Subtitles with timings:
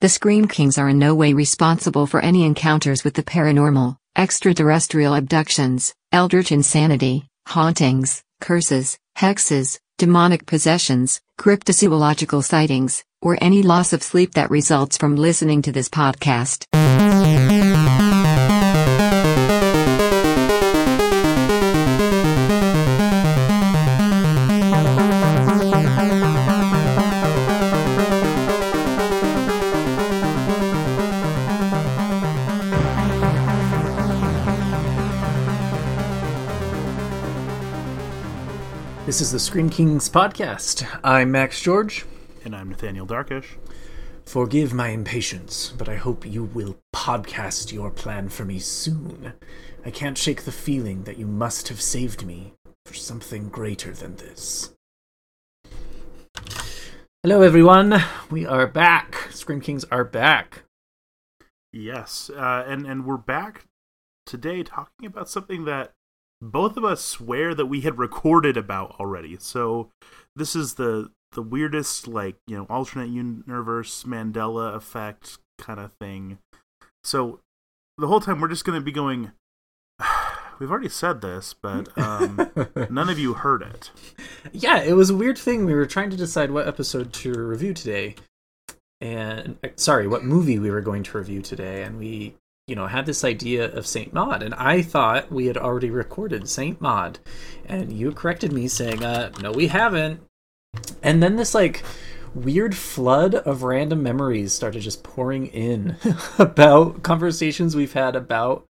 [0.00, 5.14] The Scream Kings are in no way responsible for any encounters with the paranormal, extraterrestrial
[5.14, 14.32] abductions, eldritch insanity, hauntings, curses, hexes, demonic possessions, cryptozoological sightings, or any loss of sleep
[14.32, 16.64] that results from listening to this podcast.
[39.10, 40.86] This is the Scream Kings podcast.
[41.02, 42.04] I'm Max George.
[42.44, 43.56] And I'm Nathaniel Darkish.
[44.24, 49.32] Forgive my impatience, but I hope you will podcast your plan for me soon.
[49.84, 52.52] I can't shake the feeling that you must have saved me
[52.86, 54.76] for something greater than this.
[57.24, 58.00] Hello, everyone.
[58.30, 59.26] We are back.
[59.32, 60.62] Scream Kings are back.
[61.72, 63.64] Yes, uh, and and we're back
[64.24, 65.94] today talking about something that
[66.42, 69.36] both of us swear that we had recorded about already.
[69.38, 69.90] So
[70.36, 76.38] this is the the weirdest like, you know, alternate universe Mandela effect kind of thing.
[77.04, 77.40] So
[77.98, 79.32] the whole time we're just going to be going
[80.58, 82.50] We've already said this, but um,
[82.90, 83.90] none of you heard it.
[84.52, 85.64] Yeah, it was a weird thing.
[85.64, 88.16] We were trying to decide what episode to review today,
[89.00, 92.34] and sorry, what movie we were going to review today, and we
[92.70, 96.48] you know, had this idea of Saint Maud, and I thought we had already recorded
[96.48, 97.18] Saint Maud,
[97.66, 100.20] and you corrected me saying, uh, no, we haven't.
[101.02, 101.82] And then this like
[102.32, 105.96] weird flood of random memories started just pouring in
[106.38, 108.66] about conversations we've had about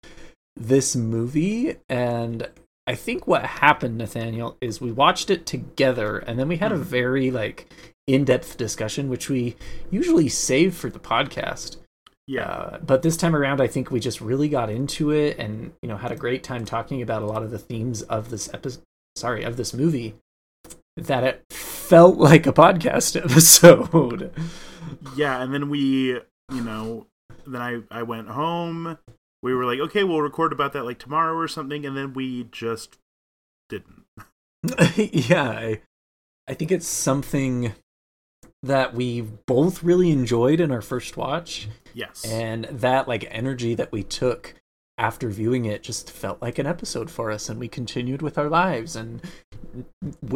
[0.55, 2.51] this movie, and
[2.87, 6.77] I think what happened, Nathaniel, is we watched it together, and then we had a
[6.77, 6.83] hmm.
[6.83, 7.73] very like
[8.07, 9.57] in-depth discussion, which we
[9.91, 11.79] usually save for the podcast
[12.27, 12.51] yeah.
[12.51, 15.89] Uh, but this time around, I think we just really got into it and, you
[15.89, 18.83] know, had a great time talking about a lot of the themes of this episode,
[19.15, 20.17] sorry, of this movie,
[20.97, 24.33] that it felt like a podcast episode.
[25.17, 25.41] yeah.
[25.41, 26.21] And then we,
[26.53, 27.07] you know,
[27.47, 28.99] then I, I went home.
[29.43, 31.87] We were like, okay, we'll record about that like tomorrow or something.
[31.87, 32.99] And then we just
[33.69, 34.05] didn't.
[34.97, 35.51] yeah.
[35.51, 35.81] I,
[36.49, 37.73] I think it's something
[38.67, 42.27] that we both really enjoyed in our first watch Yes.
[42.27, 44.55] And that like energy that we took
[44.99, 48.51] after viewing it just felt like an episode for us and we continued with our
[48.51, 49.23] lives and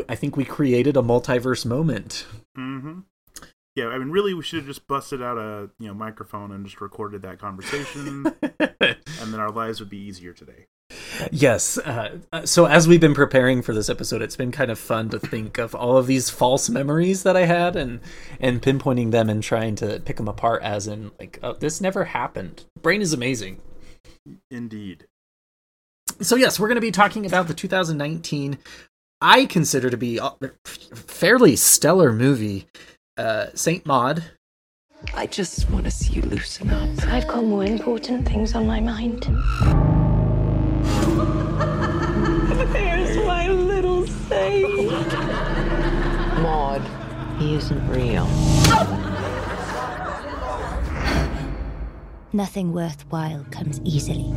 [0.08, 2.26] I think we created a multiverse moment.
[2.56, 3.04] Mhm.
[3.76, 6.64] Yeah, I mean really we should have just busted out a, you know, microphone and
[6.64, 8.26] just recorded that conversation
[8.60, 10.66] and then our lives would be easier today.
[11.30, 11.78] Yes.
[11.78, 15.08] Uh, uh, so as we've been preparing for this episode, it's been kind of fun
[15.10, 18.00] to think of all of these false memories that I had and
[18.40, 22.04] and pinpointing them and trying to pick them apart as in like oh, this never
[22.04, 22.64] happened.
[22.80, 23.60] Brain is amazing.
[24.50, 25.06] Indeed.
[26.20, 28.58] So yes, we're going to be talking about the 2019
[29.20, 30.32] I consider to be a
[30.64, 32.66] fairly stellar movie,
[33.20, 34.24] uh, Saint Maud.
[35.14, 37.04] I just want to see you loosen up.
[37.06, 39.24] I've got more important things on my mind.
[42.72, 45.12] There's my little saint.
[46.42, 46.82] Maud,
[47.38, 48.26] he isn't real.
[52.32, 54.32] Nothing worthwhile comes easily.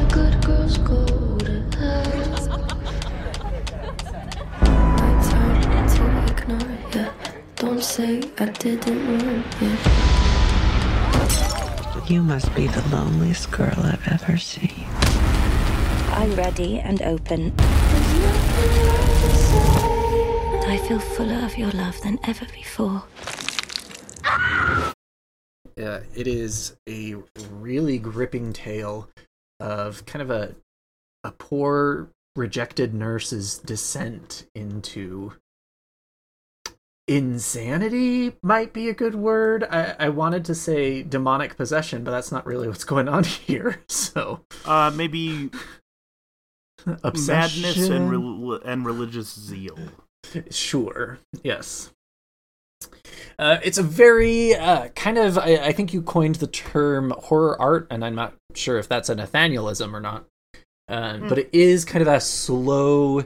[0.00, 1.39] The good girls go
[6.40, 7.06] ignore you.
[7.56, 9.76] Don't say I didn't warn you.
[12.14, 14.86] You must be the loneliest girl I've ever seen.
[16.12, 17.54] I'm ready and open.
[20.66, 23.04] I feel fuller of your love than ever before.
[25.76, 27.16] Yeah, it is a
[27.50, 29.08] really gripping tale
[29.60, 30.54] of kind of a
[31.22, 35.34] a poor rejected nurse's descent into
[37.10, 39.64] insanity might be a good word.
[39.64, 43.82] I, I wanted to say demonic possession, but that's not really what's going on here.
[43.88, 45.50] So, uh, maybe
[47.02, 47.62] Obsession.
[47.62, 49.76] madness and re- and religious zeal.
[50.50, 51.18] Sure.
[51.42, 51.90] Yes.
[53.38, 55.36] Uh, it's a very uh, kind of.
[55.36, 59.08] I, I, think you coined the term horror art, and I'm not sure if that's
[59.08, 60.26] a Nathanialism or not.
[60.88, 61.28] mm.
[61.28, 63.24] But it is kind of a slow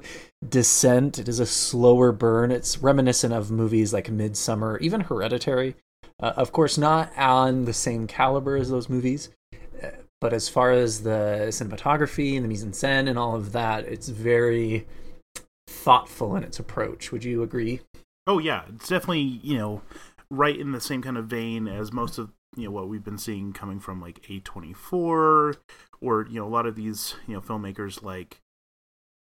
[0.48, 1.18] descent.
[1.18, 2.50] It is a slower burn.
[2.50, 5.76] It's reminiscent of movies like Midsommar, even Hereditary.
[6.20, 9.30] Uh, of course, not on the same caliber as those movies,
[10.20, 13.84] but as far as the cinematography and the mise en scène and all of that,
[13.84, 14.86] it's very
[15.66, 17.12] thoughtful in its approach.
[17.12, 17.80] Would you agree?
[18.26, 19.82] Oh yeah, it's definitely you know
[20.30, 23.18] right in the same kind of vein as most of you know what we've been
[23.18, 25.56] seeing coming from like A24
[26.00, 28.40] or you know a lot of these you know filmmakers like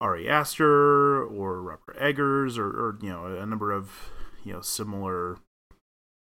[0.01, 4.11] Ari Aster or Robert Eggers or, or you know a number of
[4.45, 5.39] you know similar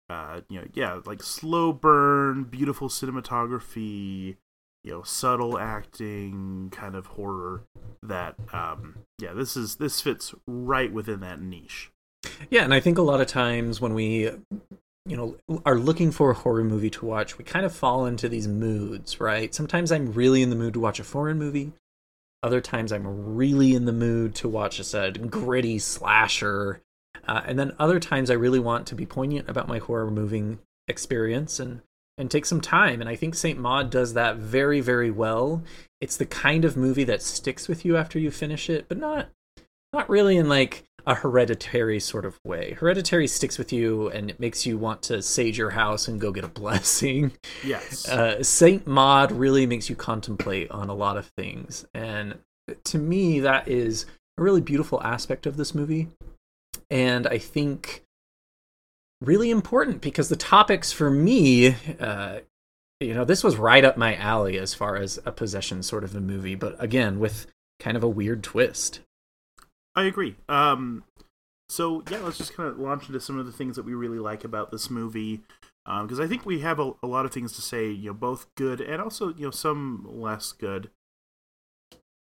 [0.08, 4.36] uh you know yeah like slow burn beautiful cinematography
[4.84, 7.62] you know subtle acting kind of horror
[8.02, 11.90] that um yeah this is this fits right within that niche
[12.50, 14.30] Yeah, and I think a lot of times when we,
[15.06, 15.36] you know,
[15.66, 19.20] are looking for a horror movie to watch, we kind of fall into these moods,
[19.20, 19.54] right?
[19.54, 21.72] Sometimes I'm really in the mood to watch a foreign movie.
[22.44, 26.82] Other times I'm really in the mood to watch just a gritty slasher.
[27.26, 30.58] Uh, and then other times I really want to be poignant about my horror moving
[30.86, 31.80] experience and
[32.18, 33.00] and take some time.
[33.00, 35.64] And I think Saint Maud does that very, very well.
[36.02, 39.30] It's the kind of movie that sticks with you after you finish it, but not
[39.94, 42.72] not really in like a hereditary sort of way.
[42.72, 46.32] Hereditary sticks with you and it makes you want to sage your house and go
[46.32, 47.32] get a blessing.
[47.62, 52.38] yes Uh, Saint Maud really makes you contemplate on a lot of things, and
[52.84, 54.06] to me, that is
[54.38, 56.08] a really beautiful aspect of this movie,
[56.90, 58.02] and I think
[59.20, 62.40] really important because the topics for me, uh,
[63.00, 66.14] you know, this was right up my alley as far as a possession sort of
[66.16, 67.46] a movie, but again with
[67.78, 69.00] kind of a weird twist.
[69.96, 70.36] I agree.
[70.48, 71.04] Um,
[71.68, 74.18] so yeah, let's just kind of launch into some of the things that we really
[74.18, 75.42] like about this movie,
[75.86, 77.90] because I think we have a, a lot of things to say.
[77.90, 80.90] You know, both good and also you know some less good.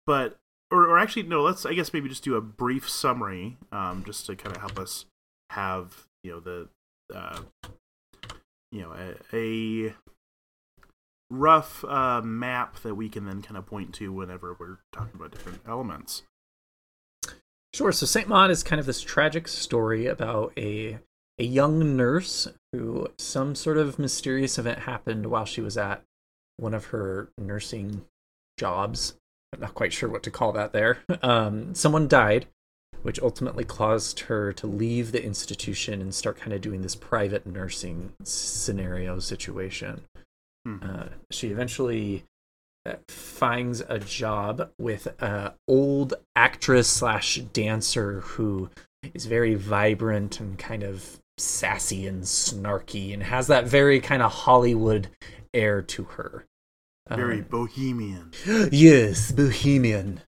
[0.06, 0.38] But
[0.72, 4.26] or or actually no, let's I guess maybe just do a brief summary, um, just
[4.28, 5.06] to kind of help us
[5.52, 6.70] have you know the
[7.14, 7.40] uh,
[8.72, 8.94] you know
[9.34, 9.38] a,
[9.88, 9.94] a
[11.30, 15.32] rough uh, map that we can then kind of point to whenever we're talking about
[15.32, 16.24] different elements.
[17.74, 17.92] Sure.
[17.92, 21.00] So Saint Maud is kind of this tragic story about a
[21.40, 26.04] a young nurse who some sort of mysterious event happened while she was at
[26.58, 28.06] one of her nursing
[28.60, 29.16] jobs.
[29.54, 31.00] I'm not quite sure what to call that there.
[31.24, 32.48] Um, someone died,
[33.04, 37.46] which ultimately caused her to leave the institution and start kind of doing this private
[37.46, 40.02] nursing scenario situation.
[40.66, 40.78] Hmm.
[40.82, 42.24] Uh, she eventually
[43.08, 48.70] finds a job with a old actress slash dancer who
[49.14, 54.32] is very vibrant and kind of sassy and snarky and has that very kind of
[54.32, 55.10] Hollywood
[55.54, 56.46] air to her.
[57.10, 58.32] Very Um, bohemian.
[58.72, 60.22] yes, bohemian.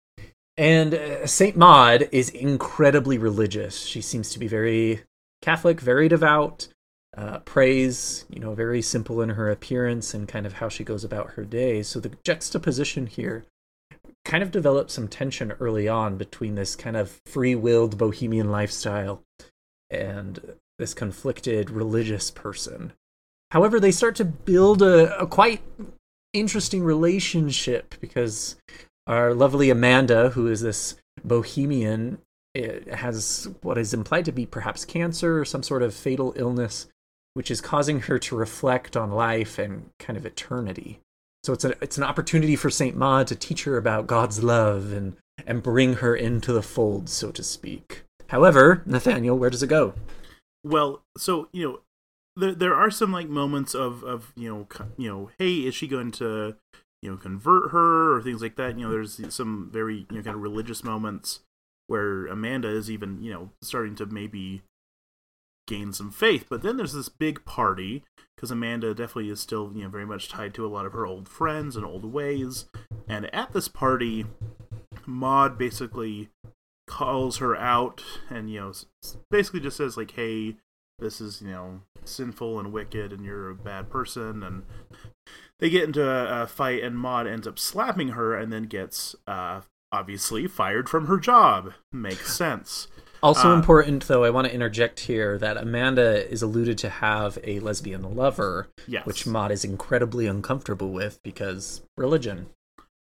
[0.58, 3.86] And uh, Saint Maud is incredibly religious.
[3.86, 5.04] She seems to be very
[5.42, 6.68] Catholic, very devout,
[7.16, 11.04] uh, prays, you know, very simple in her appearance and kind of how she goes
[11.04, 11.84] about her day.
[11.84, 13.46] So the juxtaposition here
[14.26, 19.22] kind of develops some tension early on between this kind of free willed bohemian lifestyle
[19.90, 22.94] and this conflicted religious person.
[23.52, 25.62] However, they start to build a, a quite
[26.34, 28.56] interesting relationship because
[29.06, 32.18] our lovely Amanda, who is this bohemian,
[32.56, 36.88] eh, has what is implied to be perhaps cancer or some sort of fatal illness,
[37.34, 41.00] which is causing her to reflect on life and kind of eternity.
[41.44, 44.92] So it's a, it's an opportunity for Saint Maud to teach her about God's love
[44.94, 48.04] and and bring her into the fold, so to speak.
[48.28, 49.94] However, Nathaniel, where does it go?
[50.64, 51.80] Well, so you know,
[52.36, 55.88] there there are some like moments of of you know you know, hey, is she
[55.88, 56.56] going to
[57.02, 58.78] you know convert her or things like that?
[58.78, 61.42] You know, there's some very you know kind of religious moments
[61.88, 64.62] where Amanda is even you know starting to maybe
[65.68, 66.46] gain some faith.
[66.50, 68.04] But then there's this big party
[68.36, 71.06] because Amanda definitely is still you know very much tied to a lot of her
[71.06, 72.66] old friends and old ways.
[73.08, 74.26] And at this party,
[75.06, 76.30] Maud basically
[76.88, 78.74] calls her out and you know
[79.32, 80.56] basically just says like hey
[81.00, 84.64] this is you know sinful and wicked and you're a bad person and
[85.60, 89.16] they get into a, a fight and maud ends up slapping her and then gets
[89.28, 92.88] uh obviously fired from her job makes sense
[93.24, 97.40] Also Uh, important, though, I want to interject here that Amanda is alluded to have
[97.44, 99.06] a lesbian lover, yes.
[99.06, 102.48] Which Maud is incredibly uncomfortable with because religion.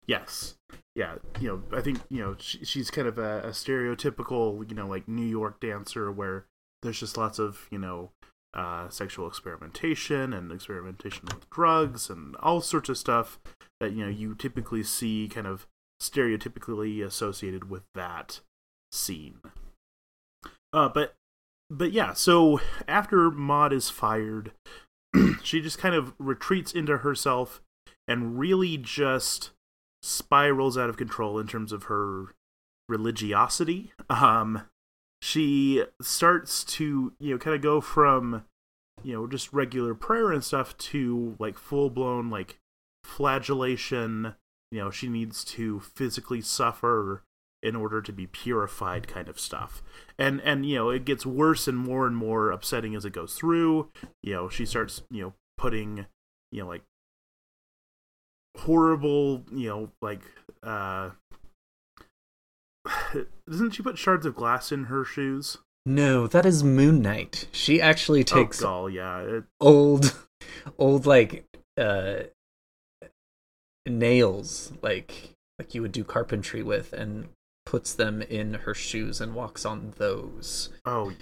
[0.06, 0.56] yes.
[0.94, 4.74] Yeah you know i think you know she, she's kind of a, a stereotypical you
[4.74, 6.46] know like new york dancer where
[6.80, 8.10] there's just lots of you know
[8.54, 13.38] uh, sexual experimentation and experimentation with drugs and all sorts of stuff
[13.78, 15.66] that you know you typically see kind of
[16.02, 18.40] stereotypically associated with that
[18.90, 19.40] scene
[20.76, 21.16] uh, but
[21.68, 24.52] but yeah so after maud is fired
[25.42, 27.60] she just kind of retreats into herself
[28.08, 29.50] and really just
[30.02, 32.34] spirals out of control in terms of her
[32.88, 33.92] religiosity.
[34.08, 34.62] Um,
[35.20, 38.44] she starts to, you know, kind of go from
[39.02, 42.58] you know just regular prayer and stuff to like full blown like
[43.04, 44.34] flagellation
[44.72, 47.22] you know she needs to physically suffer
[47.66, 49.82] in order to be purified kind of stuff.
[50.18, 53.34] And and you know it gets worse and more and more upsetting as it goes
[53.34, 53.90] through.
[54.22, 56.06] You know she starts you know putting
[56.52, 56.82] you know like
[58.56, 60.22] horrible you know like
[60.62, 61.10] uh
[63.48, 65.58] doesn't she put shards of glass in her shoes?
[65.84, 67.48] No, that is Moon Knight.
[67.52, 70.16] She actually takes oh gall yeah it, old,
[70.78, 71.44] old like
[71.76, 72.24] uh
[73.86, 77.28] nails, like like you would do carpentry with, and
[77.66, 80.70] puts them in her shoes and walks on those.
[80.86, 81.12] oh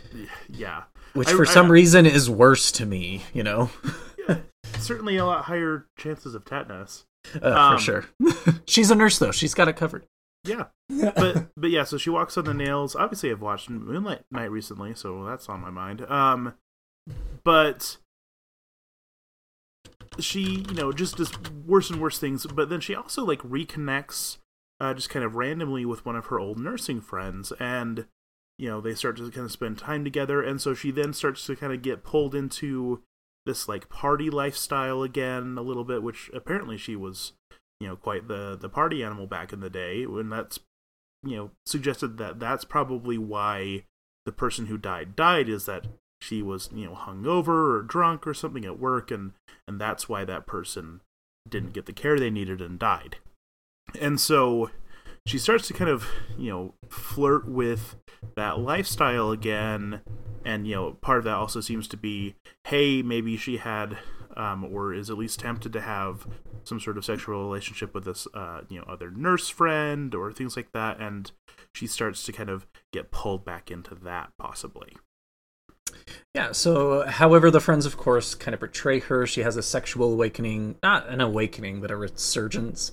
[0.49, 0.85] yeah
[1.15, 3.71] Which I- for I- some reason is worse to me, you know,
[4.29, 4.39] yeah
[4.79, 7.05] certainly a lot higher chances of tetanus
[7.43, 8.05] uh, Um, for sure.
[8.67, 10.05] She's a nurse though; she's got it covered.
[10.45, 12.95] yeah but but yeah, so she walks on the nails.
[12.95, 16.03] Obviously, I've watched Moonlight Night recently, so that's on my mind.
[16.11, 16.53] Um,
[17.43, 17.97] but
[20.21, 21.33] she, you know, just does
[21.67, 22.47] worse and worse things.
[22.47, 24.37] But then she also like reconnects,
[24.81, 28.07] uh, just kind of randomly with one of her old nursing friends, and
[28.59, 30.43] you know they start to kind of spend time together.
[30.43, 33.03] And so she then starts to kind of get pulled into
[33.47, 37.33] this like party lifestyle again a little bit, which apparently she was
[37.81, 40.59] you know quite the the party animal back in the day when that's
[41.23, 43.85] you know suggested that that's probably why
[44.27, 45.87] the person who died died is that
[46.21, 49.33] she was you know hungover or drunk or something at work and
[49.67, 51.01] and that's why that person
[51.49, 53.17] didn't get the care they needed and died
[54.01, 54.71] and so
[55.27, 57.97] she starts to kind of you know flirt with
[58.37, 60.01] that lifestyle again.
[60.45, 63.97] And you know part of that also seems to be hey maybe she had
[64.37, 66.27] um, or is at least tempted to have
[66.65, 70.57] some sort of sexual relationship with this uh, you know other nurse friend or things
[70.57, 71.01] like that.
[71.01, 71.31] And
[71.75, 74.97] she starts to kind of get pulled back into that possibly.
[76.35, 80.13] Yeah, so however the friends of course kind of portray her, she has a sexual
[80.13, 82.93] awakening, not an awakening, but a resurgence.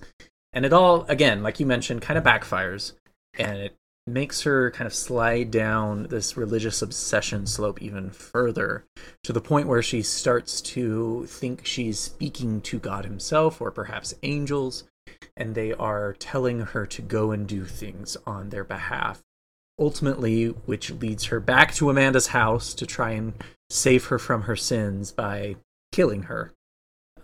[0.53, 2.93] And it all again, like you mentioned, kind of backfires
[3.37, 3.77] and it
[4.07, 8.83] makes her kind of slide down this religious obsession slope even further
[9.23, 14.15] to the point where she starts to think she's speaking to God himself or perhaps
[14.23, 14.85] angels
[15.37, 19.21] and they are telling her to go and do things on their behalf
[19.79, 23.33] ultimately which leads her back to Amanda's house to try and
[23.69, 25.55] save her from her sins by
[25.91, 26.51] killing her.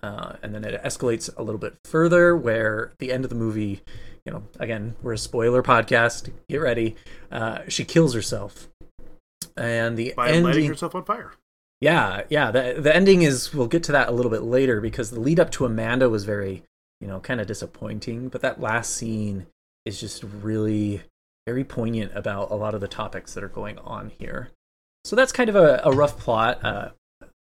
[0.08, 3.82] Uh, and then it escalates a little bit further, where the end of the movie,
[4.26, 6.32] you know, again, we're a spoiler podcast.
[6.48, 6.96] Get ready.
[7.30, 8.70] Uh, she kills herself,
[9.58, 10.68] and the by lighting ending.
[10.68, 11.34] herself on fire
[11.82, 12.52] Yeah, yeah.
[12.52, 15.42] The the ending is we'll get to that a little bit later because the lead
[15.42, 16.64] up to Amanda was very,
[17.02, 18.30] you know, kind of disappointing.
[18.30, 19.48] But that last scene
[19.86, 21.02] is just really
[21.46, 24.52] very poignant about a lot of the topics that are going on here.
[25.04, 26.64] So that's kind of a, a rough plot.
[26.64, 26.90] Uh,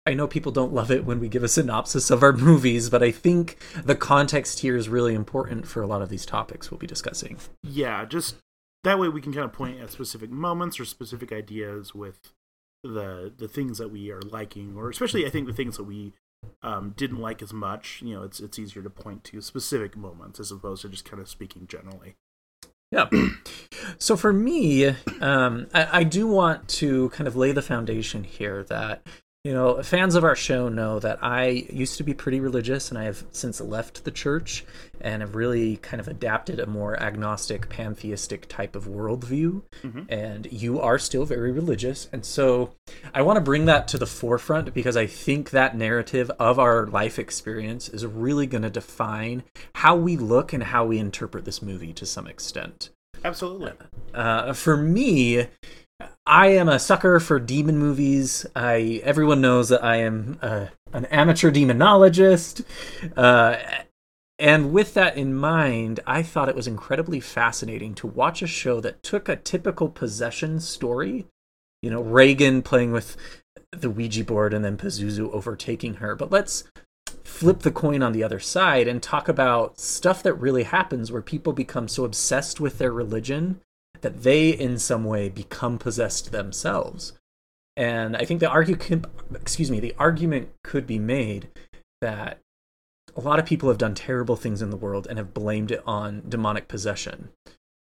[0.07, 3.03] I know people don't love it when we give a synopsis of our movies, but
[3.03, 6.79] I think the context here is really important for a lot of these topics we'll
[6.79, 7.39] be discussing.
[7.63, 8.37] yeah just
[8.85, 12.33] that way we can kind of point at specific moments or specific ideas with
[12.83, 16.13] the the things that we are liking or especially i think the things that we
[16.63, 20.39] um, didn't like as much you know it's it's easier to point to specific moments
[20.39, 22.17] as opposed to just kind of speaking generally
[22.91, 23.09] Yeah.
[23.99, 24.87] So for me,
[25.21, 29.07] um, I, I do want to kind of lay the foundation here that,
[29.45, 32.99] you know, fans of our show know that I used to be pretty religious and
[32.99, 34.65] I have since left the church
[35.03, 39.61] and have really kind of adapted a more agnostic, pantheistic type of worldview.
[40.09, 42.09] And you are still very religious.
[42.11, 42.73] And so
[43.13, 46.87] I want to bring that to the forefront because I think that narrative of our
[46.87, 49.43] life experience is really going to define
[49.75, 52.89] how we look and how we interpret this movie to some extent.
[53.23, 53.73] absolutely
[54.15, 55.49] Uh, for me,
[56.27, 58.47] I am a sucker for demon movies.
[58.57, 62.65] I everyone knows that I am uh, an amateur demonologist.
[63.17, 63.59] Uh,
[64.39, 68.81] and with that in mind, I thought it was incredibly fascinating to watch a show
[68.81, 71.27] that took a typical possession story,
[71.83, 73.17] you know, Regan playing with
[73.71, 76.17] the Ouija board and then Pazuzu overtaking her.
[76.17, 76.65] But let's
[77.23, 81.23] flip the coin on the other side and talk about stuff that really happens where
[81.23, 83.61] people become so obsessed with their religion
[84.01, 87.13] that they in some way become possessed themselves.
[87.77, 91.49] And I think the argument excuse me, the argument could be made
[92.01, 92.39] that
[93.17, 95.83] a lot of people have done terrible things in the world and have blamed it
[95.87, 97.31] on demonic possession.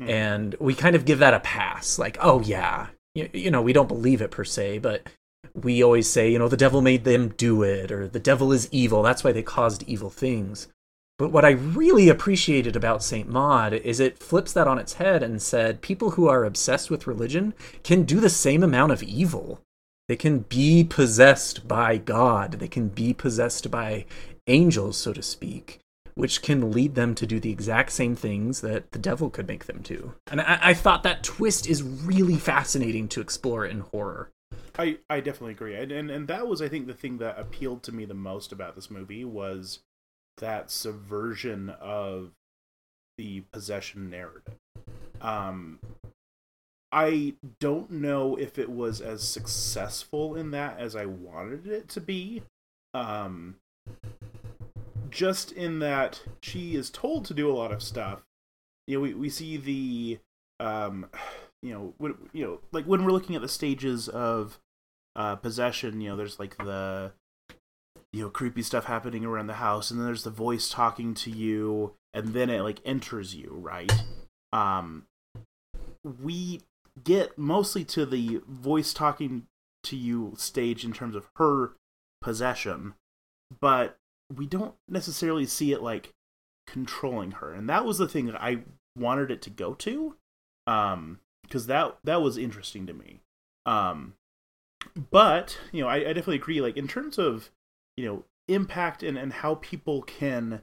[0.01, 0.09] Hmm.
[0.09, 3.73] And we kind of give that a pass like, oh yeah, you, you know, we
[3.73, 5.07] don't believe it per se, but
[5.55, 8.69] we always say, you know, the devil made them do it, or the devil is
[8.73, 9.03] evil.
[9.03, 10.69] That's why they caused evil things.
[11.19, 13.29] But what I really appreciated about St.
[13.29, 17.07] Maud is it flips that on its head and said people who are obsessed with
[17.07, 17.55] religion
[17.85, 19.61] can do the same amount of evil.
[20.09, 22.53] They can be possessed by God.
[22.55, 24.05] They can be possessed by
[24.47, 25.79] angels, so to speak,
[26.15, 29.67] which can lead them to do the exact same things that the devil could make
[29.67, 30.15] them do.
[30.31, 34.31] And I, I thought that twist is really fascinating to explore in horror.
[34.79, 35.77] I, I definitely agree.
[35.77, 38.53] And, and and that was I think the thing that appealed to me the most
[38.53, 39.81] about this movie was
[40.43, 42.33] that subversion of
[43.17, 44.59] the possession narrative.
[45.21, 45.79] Um
[46.93, 52.01] I don't know if it was as successful in that as I wanted it to
[52.01, 52.43] be.
[52.93, 53.57] Um
[55.11, 58.23] just in that she is told to do a lot of stuff.
[58.87, 60.19] You know, we, we see the
[60.61, 61.07] um
[61.63, 64.59] you know, when, you know, like when we're looking at the stages of
[65.15, 67.13] uh, possession, you know, there's like the
[68.13, 71.31] you know creepy stuff happening around the house, and then there's the voice talking to
[71.31, 73.93] you, and then it like enters you, right?
[74.53, 75.07] Um,
[76.05, 76.61] we
[77.03, 79.47] get mostly to the voice talking
[79.85, 81.73] to you stage in terms of her
[82.21, 82.95] possession,
[83.61, 83.97] but
[84.35, 86.11] we don't necessarily see it like
[86.67, 88.59] controlling her, and that was the thing that I
[88.99, 90.17] wanted it to go to,
[90.67, 93.21] um, because that that was interesting to me.
[93.65, 94.15] Um,
[95.11, 96.61] but you know, I, I definitely agree.
[96.61, 97.51] Like in terms of
[97.97, 100.63] you know impact and and how people can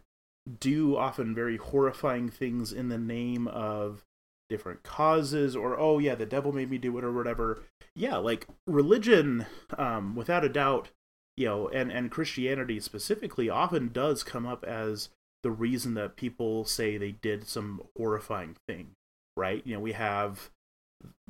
[0.60, 4.04] do often very horrifying things in the name of
[4.50, 7.64] different causes or oh yeah the devil made me do it or whatever.
[7.96, 9.46] Yeah like religion
[9.78, 10.90] um without a doubt
[11.38, 15.10] you know and and christianity specifically often does come up as
[15.44, 18.96] the reason that people say they did some horrifying thing
[19.40, 19.66] right?
[19.66, 20.52] You know we have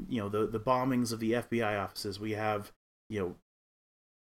[0.09, 2.19] you know the the bombings of the fbi offices.
[2.19, 2.71] We have
[3.09, 3.35] you know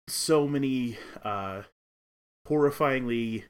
[0.08, 1.64] so many uh
[2.48, 3.44] horrifyingly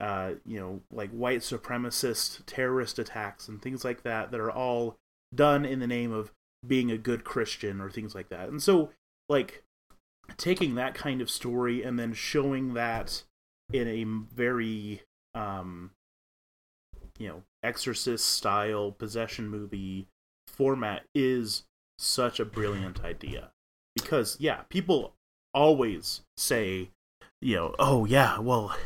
[0.00, 4.96] uh you know like white supremacist terrorist attacks and things like that that are all
[5.34, 6.32] done in the name of
[6.66, 8.48] being a good christian or things like that.
[8.48, 8.90] And so
[9.28, 9.62] like
[10.36, 13.24] taking that kind of story and then showing that
[13.72, 15.02] in a very
[15.34, 15.90] um
[17.18, 20.08] you know exorcist style possession movie
[20.46, 21.64] format is
[21.98, 23.50] such a brilliant idea.
[23.94, 25.14] Because yeah, people
[25.58, 26.90] always say,
[27.40, 28.76] you know, oh yeah, well,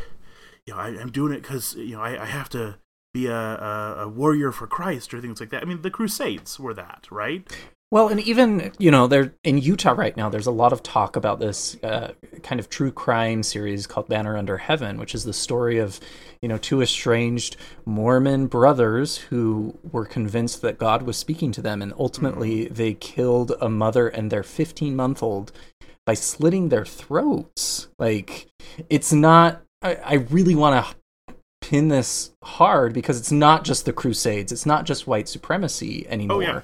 [0.66, 2.78] you know, I, am doing it because you know I, I have to
[3.12, 5.62] be a, a, a warrior for Christ or things like that.
[5.62, 7.46] I mean, the Crusades were that, right?
[7.92, 11.14] Well, and even you know, there in Utah right now, there's a lot of talk
[11.14, 15.34] about this uh, kind of true crime series called Banner Under Heaven, which is the
[15.34, 16.00] story of
[16.40, 21.82] you know two estranged Mormon brothers who were convinced that God was speaking to them,
[21.82, 22.72] and ultimately mm-hmm.
[22.72, 25.52] they killed a mother and their 15 month old
[26.06, 27.88] by slitting their throats.
[27.98, 28.48] Like,
[28.88, 29.62] it's not.
[29.82, 34.66] I, I really want to pin this hard because it's not just the Crusades, it's
[34.66, 36.36] not just white supremacy anymore.
[36.36, 36.60] Oh, yeah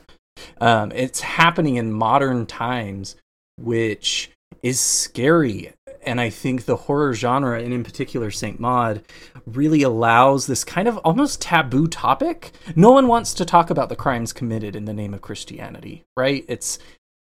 [0.61, 3.16] um, it's happening in modern times,
[3.59, 4.31] which
[4.62, 5.72] is scary.
[6.03, 9.03] And I think the horror genre, and in particular Saint Maud,
[9.46, 12.53] really allows this kind of almost taboo topic.
[12.74, 16.44] No one wants to talk about the crimes committed in the name of Christianity, right?
[16.48, 16.79] It's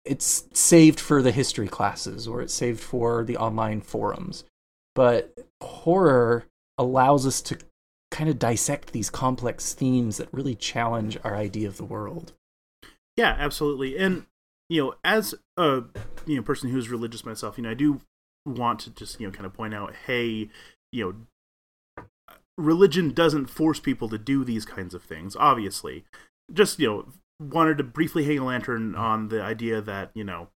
[0.04, 4.44] it's saved for the history classes or it's saved for the online forums.
[4.94, 6.44] But horror
[6.78, 7.58] allows us to
[8.10, 12.32] kind of dissect these complex themes that really challenge our idea of the world.
[13.16, 13.96] Yeah, absolutely.
[13.96, 14.26] And
[14.68, 15.82] you know, as a
[16.26, 18.00] you know person who's religious myself, you know, I do
[18.46, 20.48] want to just you know kind of point out, hey,
[20.92, 21.26] you
[21.98, 22.06] know,
[22.56, 25.36] religion doesn't force people to do these kinds of things.
[25.36, 26.04] Obviously,
[26.52, 27.06] just you know,
[27.42, 30.48] wanted to briefly hang a lantern on the idea that you know,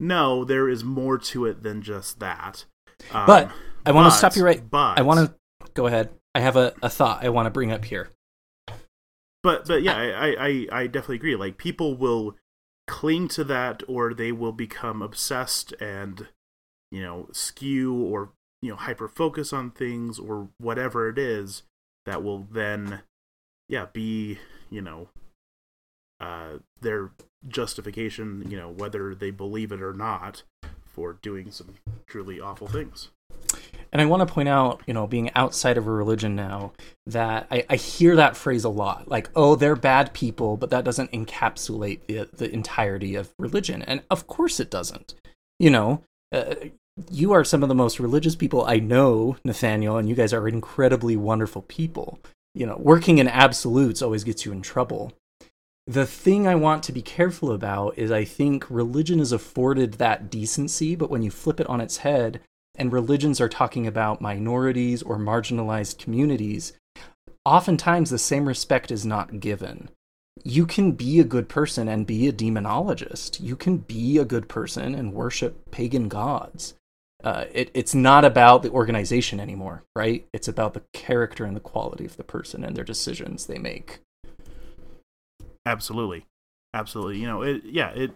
[0.00, 2.64] no, there is more to it than just that.
[3.12, 3.50] Um, but
[3.84, 4.68] I want to stop you right.
[4.68, 6.10] But I want to go ahead.
[6.34, 8.10] I have a, a thought I want to bring up here
[9.46, 11.36] but but yeah, I, I I definitely agree.
[11.36, 12.34] Like people will
[12.88, 16.26] cling to that, or they will become obsessed and
[16.90, 21.62] you know skew or you know hyper focus on things or whatever it is
[22.06, 23.02] that will then
[23.68, 25.10] yeah be you know
[26.20, 27.10] uh their
[27.48, 30.42] justification you know whether they believe it or not
[30.84, 31.74] for doing some
[32.06, 33.10] truly awful things
[33.92, 36.72] and I want to point out, you know, being outside of a religion now,
[37.06, 39.08] that I, I, hear that phrase a lot.
[39.08, 43.82] Like, oh, they're bad people, but that doesn't encapsulate the, the entirety of religion.
[43.82, 45.14] And of course it doesn't.
[45.58, 46.02] You know,
[46.32, 46.56] uh,
[47.10, 50.48] you are some of the most religious people I know, Nathaniel, and you guys are
[50.48, 52.18] incredibly wonderful people.
[52.54, 55.12] You know, working in absolutes always gets you in trouble.
[55.88, 60.30] The thing I want to be careful about is I think religion is afforded that
[60.30, 62.40] decency, but when you flip it on its head,
[62.76, 66.72] and religions are talking about minorities or marginalized communities,
[67.44, 69.88] oftentimes the same respect is not given.
[70.44, 73.40] you can be a good person and be a demonologist.
[73.40, 76.74] You can be a good person and worship pagan gods.
[77.24, 80.26] Uh, it, it's not about the organization anymore, right?
[80.32, 83.98] It's about the character and the quality of the person and their decisions they make.
[85.66, 86.24] Absolutely,
[86.72, 87.18] absolutely.
[87.18, 87.64] You know, it.
[87.64, 88.12] Yeah, it.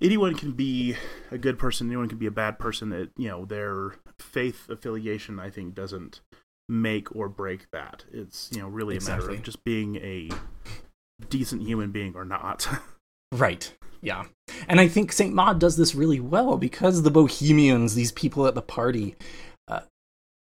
[0.00, 0.94] Anyone can be
[1.30, 1.88] a good person.
[1.88, 2.92] Anyone can be a bad person.
[2.92, 6.20] It, you know, their faith affiliation, I think, doesn't
[6.68, 8.04] make or break that.
[8.12, 10.28] It's you know really a matter of just being a
[11.30, 12.68] decent human being or not.
[13.32, 13.74] Right.
[14.02, 14.24] Yeah.
[14.68, 15.34] And I think St.
[15.34, 19.16] Maud does this really well because the Bohemians, these people at the party,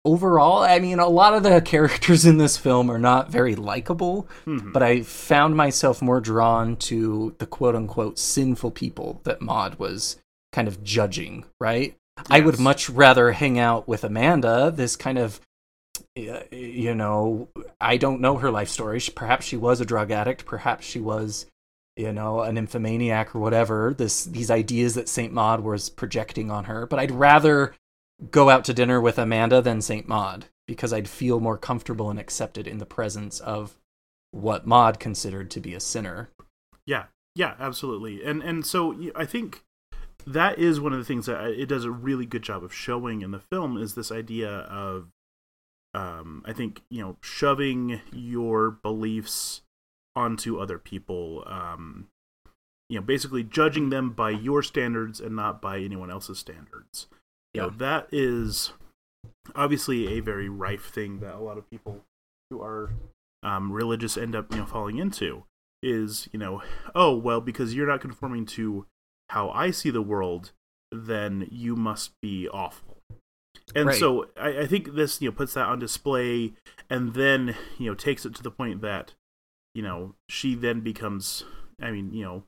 [0.04, 4.28] overall, I mean, a lot of the characters in this film are not very likable,
[4.46, 4.72] Mhm.
[4.72, 10.16] but I found myself more drawn to the quote unquote sinful people that Maud was
[10.52, 11.96] kind of judging, right?
[12.28, 15.40] I would much rather hang out with Amanda, this kind of
[16.16, 17.48] you know,
[17.80, 18.98] I don't know her life story.
[19.00, 20.44] She- Perhaps she was a drug addict.
[20.44, 21.46] Perhaps she was,
[21.96, 23.94] you know, an nymphomaniac or whatever.
[23.96, 26.86] This these ideas that Saint Maud was projecting on her.
[26.86, 27.74] But I'd rather
[28.30, 32.18] go out to dinner with Amanda than Saint Maud because I'd feel more comfortable and
[32.18, 33.76] accepted in the presence of
[34.30, 36.30] what Maud considered to be a sinner.
[36.86, 38.24] Yeah, yeah, absolutely.
[38.24, 39.64] And and so I think
[40.26, 43.22] that is one of the things that it does a really good job of showing
[43.22, 45.08] in the film is this idea of
[45.94, 49.62] um I think, you know, shoving your beliefs
[50.14, 52.08] onto other people um
[52.88, 57.06] you know, basically judging them by your standards and not by anyone else's standards.
[57.54, 57.74] You know, Yeah.
[57.78, 58.72] that is
[59.54, 62.04] obviously a very rife thing that a lot of people
[62.50, 62.92] who are
[63.42, 65.44] um, religious end up you know falling into
[65.82, 66.62] is you know
[66.94, 68.86] oh well because you're not conforming to
[69.30, 70.52] how i see the world
[70.92, 72.98] then you must be awful
[73.74, 73.98] and Right.
[73.98, 76.52] so I, I think this you know puts that on display
[76.90, 79.14] and then you know takes it to the point that
[79.74, 81.44] you know she then becomes
[81.80, 82.42] i mean you know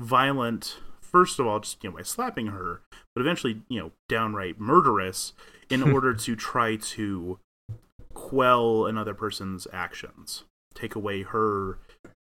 [0.00, 2.80] violent first of all just you know by slapping her
[3.14, 5.32] but eventually you know downright murderous
[5.70, 7.38] in order to try to
[8.14, 10.44] quell another person's actions
[10.74, 11.78] take away her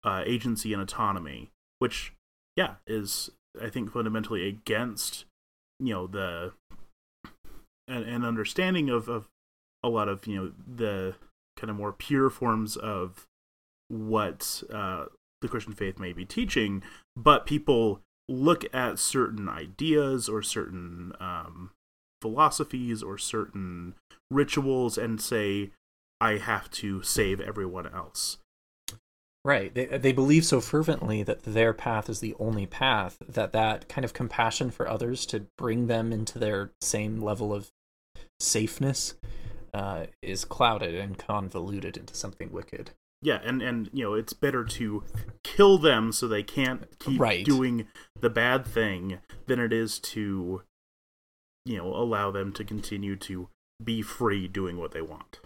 [0.03, 2.13] uh, agency and autonomy which
[2.55, 3.29] yeah is
[3.61, 5.25] i think fundamentally against
[5.79, 6.53] you know the
[7.87, 9.27] an, an understanding of, of
[9.83, 11.15] a lot of you know the
[11.57, 13.27] kind of more pure forms of
[13.89, 15.05] what uh,
[15.41, 16.81] the Christian faith may be teaching,
[17.15, 17.99] but people
[18.31, 21.71] look at certain ideas or certain um,
[22.21, 23.95] philosophies or certain
[24.29, 25.71] rituals and say,
[26.19, 28.37] "I have to save everyone else."
[29.43, 29.73] Right.
[29.73, 34.05] They they believe so fervently that their path is the only path that that kind
[34.05, 37.71] of compassion for others to bring them into their same level of
[38.39, 39.15] safeness
[39.73, 42.91] uh, is clouded and convoluted into something wicked.
[43.21, 45.03] Yeah, and and you know it's better to
[45.43, 47.45] kill them so they can't keep Right.
[47.45, 47.87] doing
[48.19, 50.63] the bad thing than it is to
[51.65, 53.47] you know allow them to continue to
[53.83, 55.39] be free doing what they want.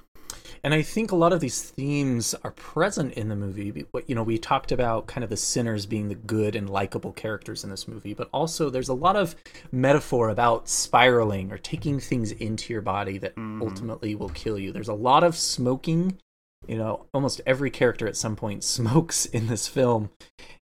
[0.63, 3.85] And I think a lot of these themes are present in the movie.
[4.07, 7.63] You know, we talked about kind of the sinners being the good and likable characters
[7.63, 9.35] in this movie, but also there's a lot of
[9.71, 13.61] metaphor about spiraling or taking things into your body that Mhm.
[13.61, 14.71] ultimately will kill you.
[14.71, 16.17] There's a lot of smoking.
[16.67, 20.09] You know, almost every character at some point smokes in this film.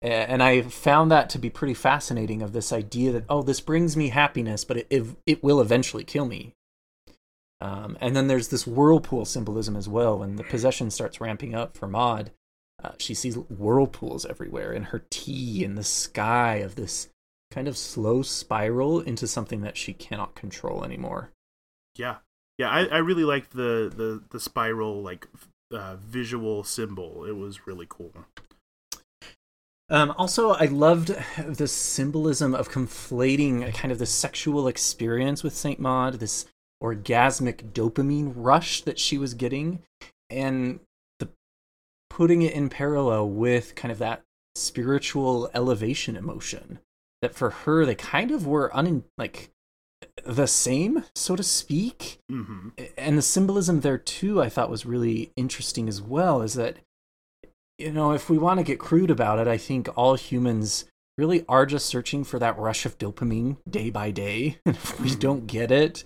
[0.03, 3.97] And I found that to be pretty fascinating of this idea that, oh, this brings
[3.97, 6.55] me happiness, but it, it, it will eventually kill me.
[7.61, 10.19] Um, and then there's this whirlpool symbolism as well.
[10.19, 12.31] When the possession starts ramping up for Maud,
[12.83, 17.09] uh, she sees whirlpools everywhere in her tea in the sky of this
[17.51, 21.31] kind of slow spiral into something that she cannot control anymore.
[21.97, 22.17] Yeah,
[22.59, 25.27] yeah, I, I really like the the the spiral like
[25.73, 27.25] uh, visual symbol.
[27.25, 28.13] It was really cool.
[29.89, 35.81] Um, also, I loved the symbolism of conflating kind of the sexual experience with Saint
[35.81, 36.47] Maud, this
[36.83, 39.83] orgasmic dopamine rush that she was getting,
[40.31, 40.79] and
[41.19, 41.29] the
[42.09, 44.23] putting it in parallel with kind of that
[44.55, 46.79] spiritual elevation emotion.
[47.21, 49.51] That for her, they kind of were un like
[50.25, 52.19] the same, so to speak.
[52.31, 56.77] Hmm and the symbolism there too i thought was really interesting as well is that
[57.79, 60.85] you know if we want to get crude about it i think all humans
[61.19, 64.59] really are just searching for that rush of dopamine day by day.
[64.65, 66.05] And if we don't get it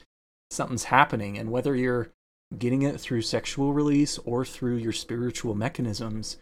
[0.50, 1.36] something's happening.
[1.38, 2.10] And whether you're
[2.56, 6.38] getting it through sexual release or through your spiritual mechanisms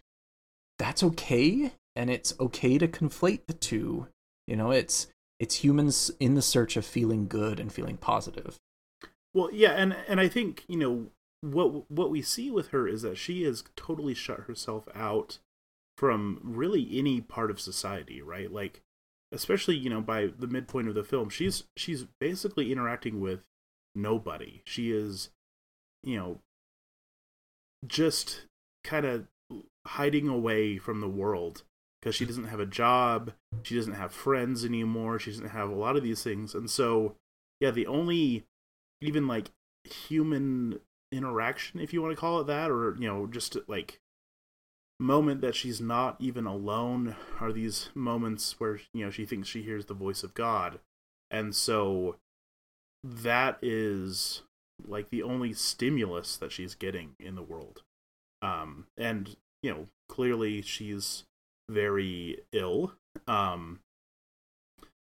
[0.78, 1.72] that's okay.
[1.94, 4.08] And it's okay to conflate the two.
[4.46, 5.08] You know it's
[5.42, 8.60] it's humans in the search of feeling good and feeling positive
[9.34, 11.06] Well, yeah, and and I think you know
[11.40, 15.38] what what we see with her is that she has totally shut herself out
[15.96, 18.52] from really any part of society, right?
[18.52, 18.82] Like
[19.32, 23.40] especially, you know, by the midpoint of the film, she's she's basically interacting with
[23.94, 24.62] nobody.
[24.64, 25.30] She is
[26.02, 26.40] you know
[27.86, 28.42] just
[28.84, 29.26] kind of
[29.86, 31.64] hiding away from the world
[32.02, 35.74] because she doesn't have a job, she doesn't have friends anymore, she doesn't have a
[35.74, 36.54] lot of these things.
[36.54, 37.14] And so,
[37.60, 38.44] yeah, the only
[39.00, 39.50] even like
[39.84, 44.00] human interaction if you want to call it that or you know just like
[44.98, 49.62] moment that she's not even alone are these moments where you know she thinks she
[49.62, 50.78] hears the voice of God.
[51.30, 52.16] And so
[53.02, 54.42] that is
[54.86, 57.82] like the only stimulus that she's getting in the world.
[58.40, 61.24] Um and you know, clearly she's
[61.68, 62.94] very ill.
[63.26, 63.80] Um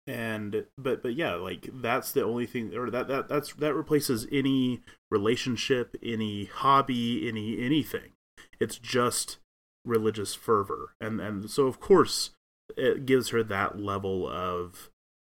[0.05, 4.25] and but but yeah like that's the only thing or that that that's that replaces
[4.31, 4.81] any
[5.11, 8.11] relationship any hobby any anything.
[8.59, 9.37] It's just
[9.85, 10.93] religious fervor.
[11.01, 12.31] And and so of course
[12.75, 14.89] it gives her that level of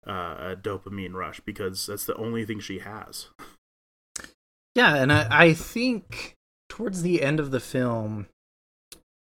[0.08, 3.30] uh, a dopamine rush because that's the only thing she has.
[4.76, 6.36] Yeah, and I, I think
[6.68, 8.28] towards the end of the film,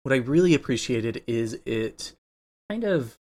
[0.09, 2.15] what I really appreciated is it
[2.67, 3.19] kind of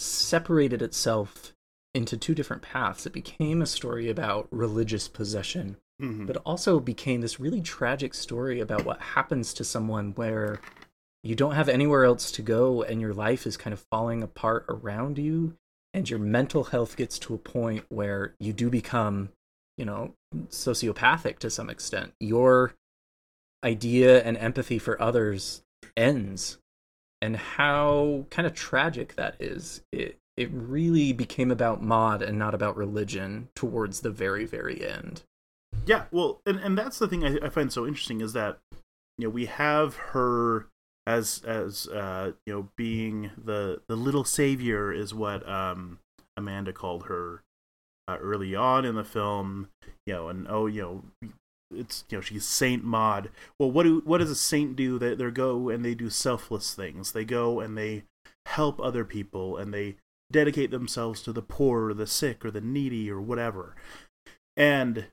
[0.00, 1.52] separated itself
[1.94, 3.06] into two different paths.
[3.06, 6.26] It became a story about religious possession, Mhm.
[6.26, 10.60] but also became this really tragic story about what happens to someone where
[11.22, 14.64] you don't have anywhere else to go and your life is kind of falling apart
[14.68, 15.56] around you
[15.92, 19.30] and your mental health gets to a point where you do become
[19.78, 20.14] you know
[20.48, 22.74] sociopathic to some extent your
[23.64, 25.62] idea and empathy for others
[25.96, 26.58] ends
[27.20, 29.82] and how kind of tragic that is.
[29.92, 35.22] It it really became about Maud and not about religion towards the very very end.
[35.86, 38.58] Yeah, well, and and that's the thing I, I find so interesting is that
[39.18, 40.66] you know we have her
[41.06, 45.98] as as uh you know being the the little savior is what um
[46.36, 47.42] Amanda called her
[48.08, 49.68] uh, early on in the film,
[50.06, 51.30] you know, and oh you know
[51.70, 53.30] it's you know she's Saint Maud.
[53.58, 54.98] Well, what do what does a saint do?
[54.98, 57.12] They they go and they do selfless things.
[57.12, 58.04] They go and they
[58.46, 59.96] help other people and they
[60.30, 63.74] dedicate themselves to the poor or the sick or the needy or whatever.
[64.56, 65.06] And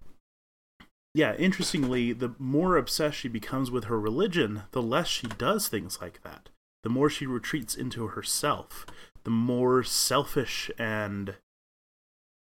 [1.14, 6.00] yeah, interestingly, the more obsessed she becomes with her religion, the less she does things
[6.02, 6.50] like that.
[6.84, 8.86] The more she retreats into herself,
[9.24, 11.36] the more selfish and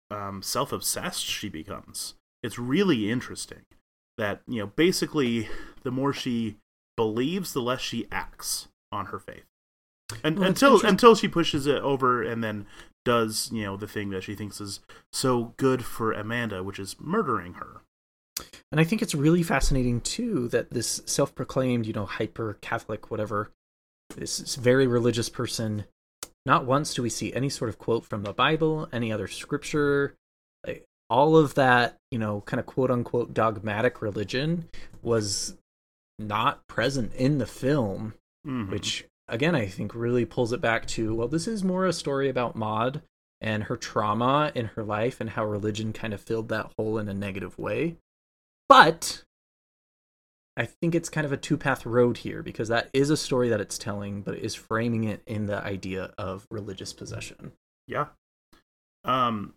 [0.09, 2.15] um, self obsessed she becomes.
[2.41, 3.65] It's really interesting
[4.17, 5.49] that, you know, basically,
[5.83, 6.57] the more she
[6.97, 9.45] believes, the less she acts on her faith.
[10.23, 12.67] And, Well, until until she pushes it over and then
[13.03, 14.79] does, you know, the thing that she thinks is
[15.11, 17.81] so good for Amanda, which is murdering her.
[18.71, 23.51] And I think it's really fascinating too that this self-proclaimed, you know, hyper Catholic, whatever,
[24.15, 25.85] this very religious person.
[26.45, 30.15] Not once do we see any sort of quote from the Bible, any other scripture.
[31.09, 34.69] All of that, you know, kind of quote unquote dogmatic religion
[35.01, 35.57] was
[36.17, 38.13] not present in the film,
[38.45, 38.69] Mhm.
[38.71, 42.29] which again I think really pulls it back to well, this is more a story
[42.29, 43.01] about Maud
[43.41, 47.07] and her trauma in her life and how religion kind of filled that hole in
[47.09, 47.97] a negative way.
[48.69, 49.23] But
[50.57, 53.49] I think it's kind of a two path road here because that is a story
[53.49, 57.51] that it's telling, but it is framing it in the idea of religious possession.
[57.87, 58.07] Yeah.
[59.03, 59.53] Um,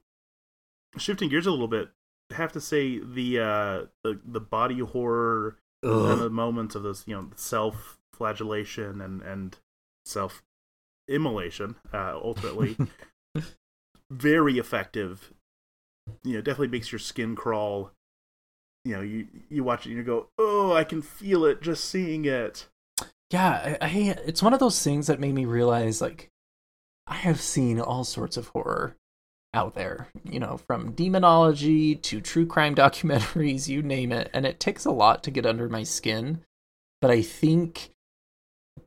[0.97, 1.91] shifting gears a little bit,
[2.33, 7.05] I have to say the uh the the body horror and the moments of this,
[7.07, 9.57] you know, self flagellation and and
[10.05, 10.43] self
[11.09, 12.77] immolation, uh, ultimately,
[14.11, 15.33] very effective.
[16.25, 17.93] You know, definitely makes your skin crawl.
[18.85, 21.85] You know, you you watch it and you go, oh, I can feel it just
[21.85, 22.69] seeing it.
[23.31, 23.89] Yeah, I, I
[24.27, 26.31] it's one of those things that made me realize like
[27.07, 28.97] I have seen all sorts of horror
[29.59, 34.61] out there, you know, from demonology to true crime documentaries, you name it, and it
[34.61, 36.43] takes a lot to get under my skin.
[37.01, 37.91] But I think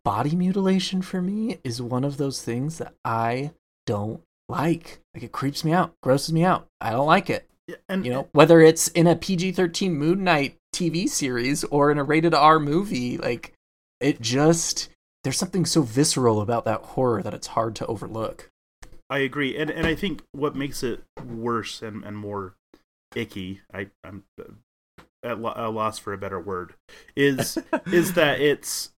[0.03, 3.51] body mutilation for me is one of those things that I
[3.85, 4.99] don't like.
[5.13, 6.67] Like it creeps me out, grosses me out.
[6.79, 7.49] I don't like it.
[7.67, 11.97] Yeah, and You know, whether it's in a PG-13 Moon Knight TV series or in
[11.97, 13.53] a rated R movie, like
[13.99, 14.89] it just
[15.23, 18.49] there's something so visceral about that horror that it's hard to overlook.
[19.11, 22.55] I agree, and and I think what makes it worse and, and more
[23.15, 24.45] icky, I I'm uh,
[25.23, 26.73] at lo- a loss for a better word,
[27.15, 28.91] is is that it's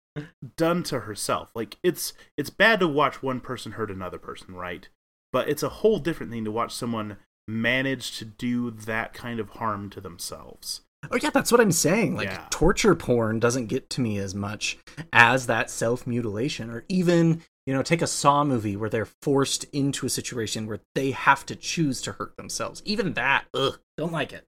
[0.56, 1.52] done to herself.
[1.56, 4.88] Like it's it's bad to watch one person hurt another person, right?
[5.32, 9.50] But it's a whole different thing to watch someone manage to do that kind of
[9.50, 10.82] harm to themselves.
[11.12, 12.16] Oh yeah, that's what I'm saying.
[12.16, 12.46] Like Yeah.
[12.52, 14.78] torture porn doesn't get to me as much
[15.12, 19.64] as that self mutilation, or even you know, take a Saw movie where they're forced
[19.66, 22.82] into a situation where they have to choose to hurt themselves.
[22.86, 24.46] Even that, ugh, don't like it.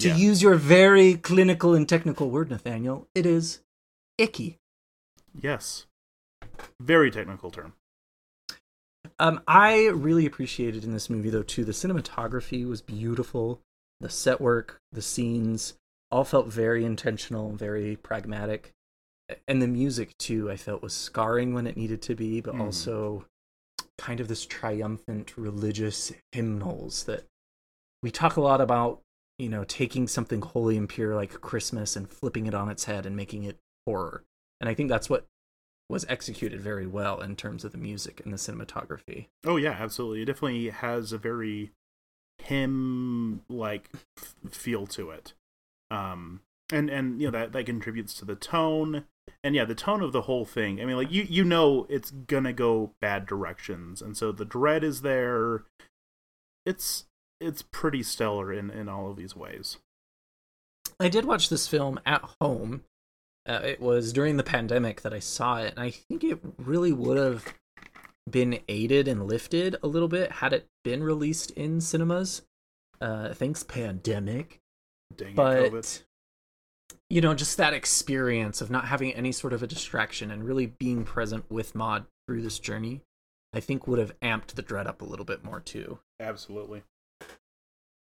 [0.00, 0.16] To Yeah.
[0.16, 3.60] use your very clinical and technical word, Nathaniel, it is
[4.18, 4.58] icky.
[5.34, 5.86] Yes.
[6.80, 7.74] Very technical term.
[9.18, 11.64] Um, I really appreciated in this movie though too.
[11.64, 13.60] The cinematography was beautiful.
[14.00, 15.74] The set work, the scenes,
[16.10, 18.72] all felt very intentional, very pragmatic,
[19.48, 20.50] and the music too.
[20.50, 22.60] I felt was scarring when it needed to be, but Mm.
[22.60, 23.26] also
[23.98, 27.26] kind of this triumphant religious hymnals that
[28.02, 29.02] we talk a lot about.
[29.38, 33.06] You know, taking something holy and pure like Christmas and flipping it on its head
[33.06, 34.22] and making it horror.
[34.60, 35.24] And I think that's what
[35.88, 39.28] was executed very well in terms of the music and the cinematography.
[39.46, 40.22] Oh yeah, absolutely.
[40.22, 41.72] It definitely has a very
[42.38, 43.88] hymn like
[44.50, 45.32] feel to it.
[45.90, 46.40] Um
[46.72, 49.04] and and you know that that contributes to the tone.
[49.42, 50.80] And yeah, the tone of the whole thing.
[50.80, 54.02] I mean like you you know it's going to go bad directions.
[54.02, 55.64] And so the dread is there.
[56.66, 57.04] It's
[57.40, 59.78] it's pretty stellar in in all of these ways.
[60.98, 62.84] I did watch this film at home.
[63.48, 66.92] Uh, it was during the pandemic that I saw it, and I think it really
[66.92, 67.54] would have
[68.30, 72.42] been aided and lifted a little bit had it been released in cinemas.
[73.00, 74.60] Uh, thanks, pandemic.
[75.16, 76.02] Dang it, But COVID.
[77.10, 80.66] You know, just that experience of not having any sort of a distraction and really
[80.66, 83.00] being present with Maud through this journey,
[83.52, 85.98] I think would have amped the dread up a little bit more too.
[86.20, 86.84] Absolutely.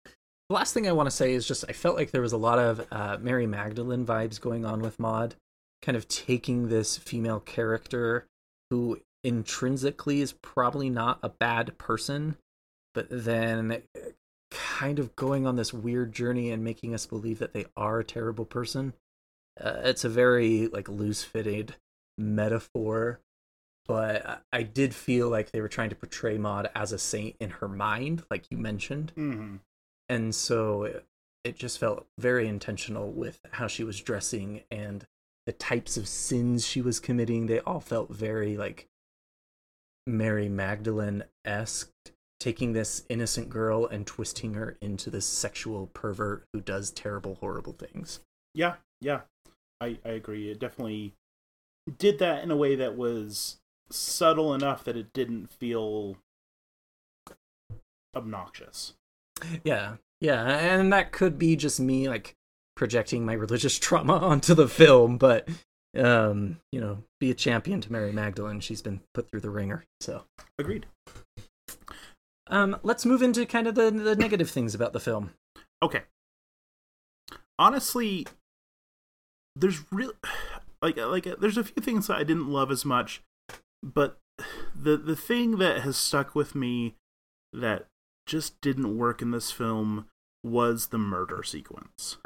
[0.02, 2.38] The last thing I want to say is just I felt like there was a
[2.38, 5.36] lot of uh, Mary Magdalene vibes going on with Maud,
[5.80, 8.26] kind of taking this female character
[8.68, 12.36] who intrinsically is probably not a bad person,
[12.92, 13.82] but then
[14.54, 18.04] kind of going on this weird journey and making us believe that they are a
[18.04, 18.94] terrible person.
[19.60, 21.74] Uh, it's a very like loose-fitted
[22.18, 23.20] metaphor,
[23.86, 27.50] but I- did feel like they were trying to portray Maud as a saint in
[27.50, 29.60] her mind, like you mentioned Mhm.
[30.08, 31.06] and so it,
[31.44, 35.06] it just felt very intentional with how she was dressing and
[35.46, 38.86] the types of sins she was committing they all felt very like
[40.06, 42.11] mary magdalene-esque
[42.42, 47.72] taking this innocent girl and twisting her into this sexual pervert who does terrible horrible
[47.72, 48.18] things
[48.52, 49.20] Yeah, yeah.
[49.80, 50.50] I, I agree.
[50.50, 51.14] It definitely
[51.98, 53.58] did that in a way that was
[53.90, 56.16] subtle enough that it didn't feel
[58.16, 58.94] obnoxious.
[59.64, 62.34] yeah yeah and that could be just me like
[62.76, 65.48] projecting my religious trauma onto the film but
[65.96, 69.84] um you know be a champion to mary magdalene she's been put through the ringer
[70.00, 70.24] so
[70.58, 70.86] Agreed.
[72.52, 75.30] Um, let's move into kind of the the negative things about the film.
[75.82, 76.02] Okay.
[77.58, 78.26] Honestly,
[79.56, 80.12] there's real
[80.82, 83.22] like like there's a few things that I didn't love as much,
[83.82, 84.18] but
[84.76, 86.94] the the thing that has stuck with me
[87.54, 87.86] that
[88.26, 90.06] just didn't work in this film
[90.44, 92.18] was the murder sequence.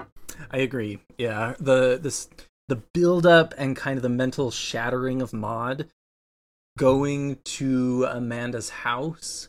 [0.50, 0.98] I agree.
[1.18, 2.28] Yeah, the this
[2.66, 5.86] the build up and kind of the mental shattering of Maud
[6.76, 9.48] going to Amanda's house,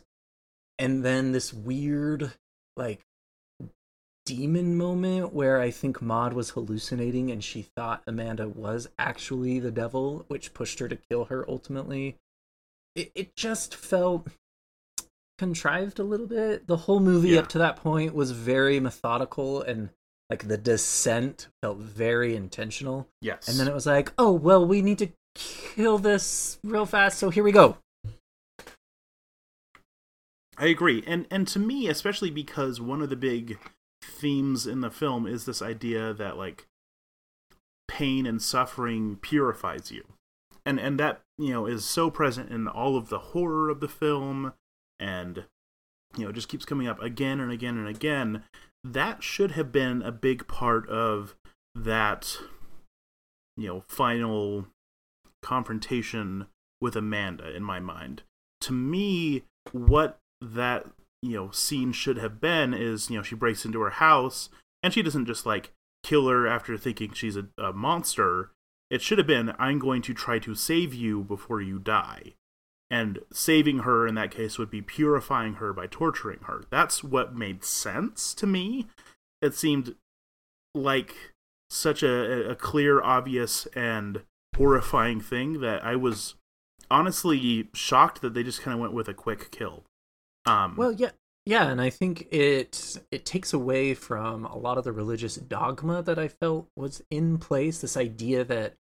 [0.78, 2.32] and then this weird
[2.76, 3.00] like
[4.26, 9.70] demon moment where I think Maud was hallucinating and she thought Amanda was actually the
[9.70, 12.16] devil, which pushed her to kill her ultimately.
[12.94, 14.28] It it just felt
[15.38, 16.66] contrived a little bit.
[16.66, 17.40] The whole movie Yeah.
[17.40, 19.90] up to that point was very methodical and
[20.28, 23.08] like the descent felt very intentional.
[23.22, 23.48] Yes.
[23.48, 27.30] And then it was like, oh well, we need to kill this real fast, so
[27.30, 27.78] here we go.
[30.58, 31.04] I agree.
[31.06, 33.58] And and to me, especially because one of the big
[34.02, 36.66] themes in the film is this idea that like
[37.86, 40.04] pain and suffering purifies you.
[40.66, 43.88] And and that, you know, is so present in all of the horror of the
[43.88, 44.52] film
[44.98, 45.44] and
[46.16, 48.42] you know, just keeps coming up again and again and again.
[48.82, 51.36] That should have been a big part of
[51.74, 52.38] that
[53.58, 54.66] you know, final
[55.42, 56.46] confrontation
[56.80, 58.22] with Amanda in my mind.
[58.62, 59.42] To me,
[59.72, 60.86] what that
[61.22, 64.48] you know scene should have been is you know she breaks into her house
[64.82, 65.72] and she doesn't just like
[66.02, 68.50] kill her after thinking she's a, a monster.
[68.90, 72.34] It should have been I'm going to try to save you before you die.
[72.90, 76.64] And saving her in that case would be purifying her by torturing her.
[76.70, 78.86] That's what made sense to me.
[79.42, 79.94] It seemed
[80.74, 81.14] like
[81.68, 84.22] such a, a clear, obvious, and
[84.56, 86.34] horrifying thing that I was
[86.90, 89.84] honestly shocked that they just kind of went with a quick kill.
[90.48, 91.10] Um, Well, yeah,
[91.44, 96.02] Yeah, and I think it it takes away from a lot of the religious dogma
[96.02, 97.80] that I felt was in place.
[97.80, 98.74] This idea that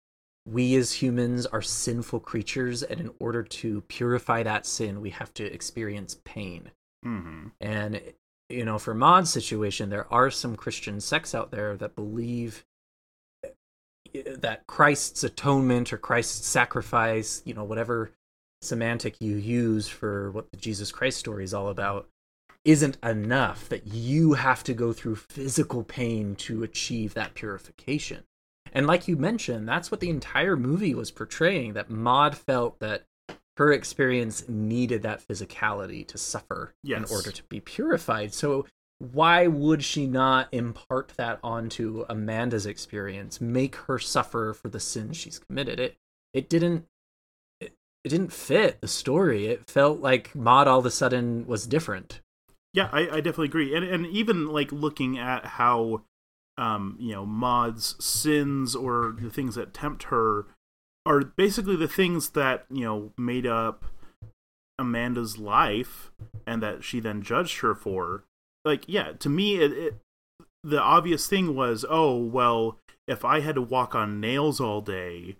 [0.46, 5.32] we as humans are sinful creatures, and in order to purify that sin, we have
[5.34, 6.70] to experience pain.
[7.04, 7.48] Mm-hmm.
[7.60, 8.00] And
[8.48, 12.64] you know, for Maud's situation, there are some Christian sects out there that believe
[14.12, 18.12] that Christ's atonement or Christ's sacrifice, you know, whatever
[18.64, 22.08] semantic you use for what the Jesus Christ story is all about,
[22.64, 28.24] isn't enough, that you have to go through physical pain to achieve that purification.
[28.72, 33.04] And like you mentioned, that's what the entire movie was portraying that Maud felt that
[33.56, 36.98] her experience needed that physicality to suffer Yes.
[37.08, 38.34] in order to be purified.
[38.34, 38.66] So
[38.98, 45.16] why would she not impart that onto Amanda's experience, make her suffer for the sins
[45.16, 45.78] she's committed?
[45.78, 45.96] It
[46.32, 46.86] it didn't
[48.04, 49.46] it, didn't fit the story.
[49.46, 52.20] It felt like Maud all of a sudden was different.
[52.72, 53.74] Yeah, I, I definitely agree.
[53.74, 56.02] And and even like looking at how
[56.56, 60.46] um, you know, Maud's sins or the things that tempt her
[61.06, 63.84] are basically the things that, you know, made up
[64.78, 66.10] Amanda's life
[66.46, 68.24] and that she then judged her for.
[68.64, 69.94] Like, yeah, to me it, it
[70.62, 75.36] the obvious thing was, oh, well, if I had to walk on nails all day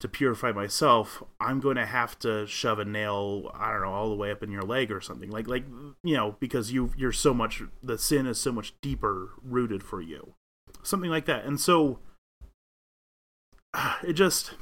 [0.00, 4.08] to purify myself, I'm going to have to shove a nail, I don't know, all
[4.08, 5.30] the way up in your leg or something.
[5.30, 5.64] Like like
[6.02, 10.00] you know, because you you're so much the sin is so much deeper rooted for
[10.00, 10.34] you.
[10.82, 11.44] Something like that.
[11.44, 11.98] And so
[14.02, 14.52] it just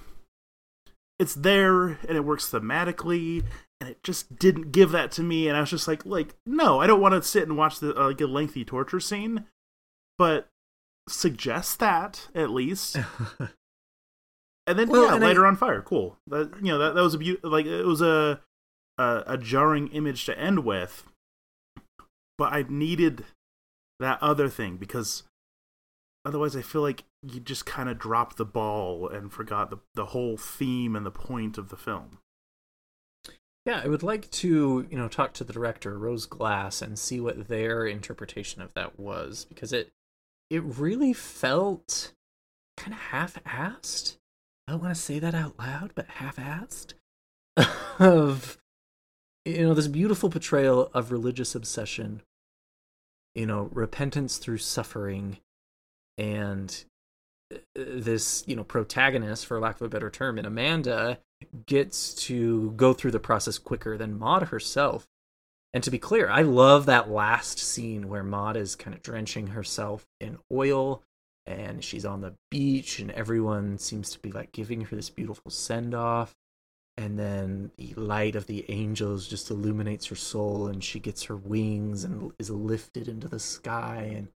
[1.19, 3.45] it's there and it works thematically
[3.81, 6.81] and it just didn't give that to me and I was just like like no,
[6.81, 9.45] I don't want to sit and watch the uh, like a lengthy torture scene,
[10.17, 10.49] but
[11.09, 12.97] suggest that at least.
[14.67, 15.83] And then Well, yeah, and I- on fire.
[15.83, 16.17] Cool.
[16.27, 18.41] That you know that that was a beau- like it was a,
[18.99, 21.05] a a jarring image to end with.
[22.39, 23.25] But I needed
[24.01, 25.23] that other thing because
[26.25, 30.07] otherwise I feel like you just kind of dropped the ball and forgot the the
[30.07, 32.19] whole theme and the point of the film.
[33.65, 37.21] Yeah, I would like to, you know, talk to the director, Rose Glass, and see
[37.21, 39.91] what their interpretation of that was because it
[40.51, 42.13] it really felt
[42.77, 44.19] kind of half-assed.
[44.67, 46.95] I don't want to say that out loud, but half-assed
[47.99, 48.59] of
[49.45, 52.23] you know this beautiful portrayal of religious obsession,
[53.35, 55.39] you know, repentance through suffering,
[56.19, 56.85] and
[57.55, 61.21] uh, this you know protagonist, for lack of a better term, in Amanda
[61.67, 65.07] gets to go through the process quicker than Maud herself.
[65.73, 69.49] And to be clear, I love that last scene where Maud is kind of drenching
[69.49, 71.03] herself in oil
[71.47, 75.51] and she's on the beach and everyone seems to be like giving her this beautiful
[75.51, 76.35] send off.
[76.99, 81.37] And then the light of the angels just illuminates her soul and she gets her
[81.37, 84.29] wings and is lifted into the sky and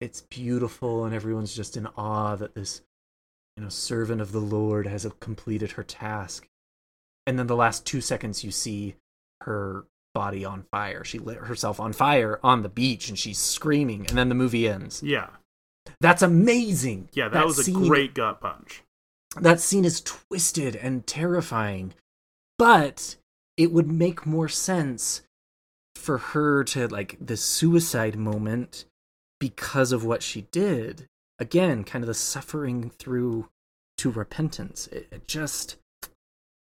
[0.00, 2.82] it's beautiful and everyone's just in awe that this
[3.56, 6.46] you know servant of the lord has completed her task
[7.26, 8.94] and then the last two seconds you see
[9.40, 14.06] her body on fire she lit herself on fire on the beach and she's screaming
[14.06, 15.30] and then the movie ends Yeah.
[16.00, 17.08] That's amazing.
[17.12, 18.82] Yeah, that, was a scene- great gut punch.
[19.40, 21.94] that scene is twisted and terrifying
[22.58, 23.16] but
[23.56, 25.22] it would make more sense
[25.94, 28.84] for her to like the suicide moment
[29.40, 31.06] because of what she did.
[31.38, 33.48] Again kind of the suffering through
[33.98, 34.88] to repentance.
[34.88, 35.76] It, it just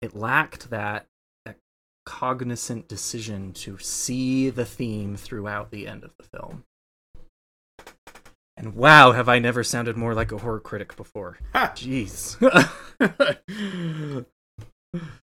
[0.01, 1.05] it lacked that
[1.45, 1.57] that
[2.05, 6.63] cognizant decision to see the theme throughout the end of the film
[8.63, 11.73] and wow have i never sounded more like a horror critic before Ha!
[11.75, 12.37] jeez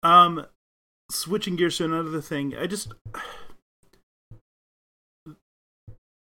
[0.02, 0.46] Um,
[1.10, 2.92] switching gears to another thing, I just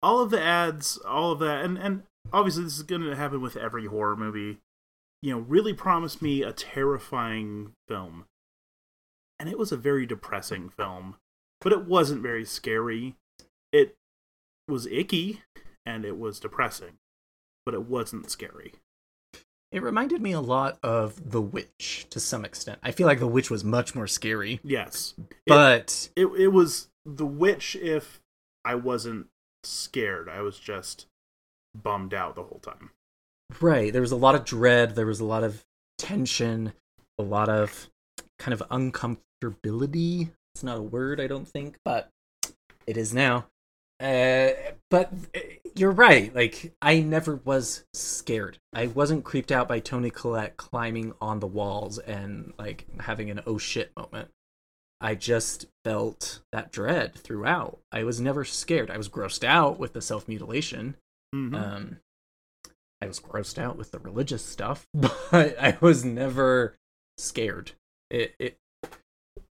[0.02, 3.40] all of the ads, all of that, and and obviously this is going to happen
[3.40, 4.58] with every horror movie.
[5.22, 8.26] You know, really promised me a terrifying film,
[9.38, 11.16] and it was a very depressing film,
[11.60, 13.14] but it wasn't very scary.
[13.72, 13.94] It
[14.68, 15.42] was icky
[15.86, 16.98] and it was depressing,
[17.66, 18.74] but it wasn't scary.
[19.70, 22.78] It reminded me a lot of The Witch to some extent.
[22.82, 26.88] I feel like The Witch was much more scary, Yes, It- but it it was
[27.04, 28.20] the witch if
[28.64, 29.28] I wasn't
[29.64, 30.28] scared.
[30.28, 31.06] I was just
[31.74, 32.90] bummed out the whole time.
[33.60, 35.64] right, there was a lot of dread, there was a lot of
[35.98, 36.72] tension,
[37.18, 37.88] a lot of
[38.38, 40.30] kind of uncomfortability.
[40.54, 42.10] It's not a word, I don't think, but
[42.86, 43.46] it is now.
[44.02, 45.40] Uh, but uh,
[45.76, 46.34] you're right.
[46.34, 48.58] Like I never was scared.
[48.74, 53.40] I wasn't creeped out by Toni Collette climbing on the walls and like having an
[53.46, 54.28] oh shit moment.
[55.00, 57.80] I just felt that dread throughout.
[57.90, 58.90] I was never scared.
[58.90, 60.96] I was grossed out with the self mutilation.
[61.34, 61.54] Mhm.
[61.54, 61.96] Um,
[63.00, 66.76] I was grossed out with the religious stuff, but I was never
[67.18, 67.72] scared.
[68.10, 68.58] It, it,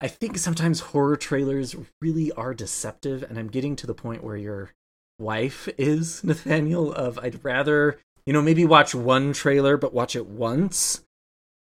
[0.01, 4.35] I think sometimes horror trailers really are deceptive, and I'm getting to the point where
[4.35, 4.71] your
[5.19, 6.91] wife is Nathaniel.
[6.91, 11.01] Of I'd rather you know maybe watch one trailer, but watch it once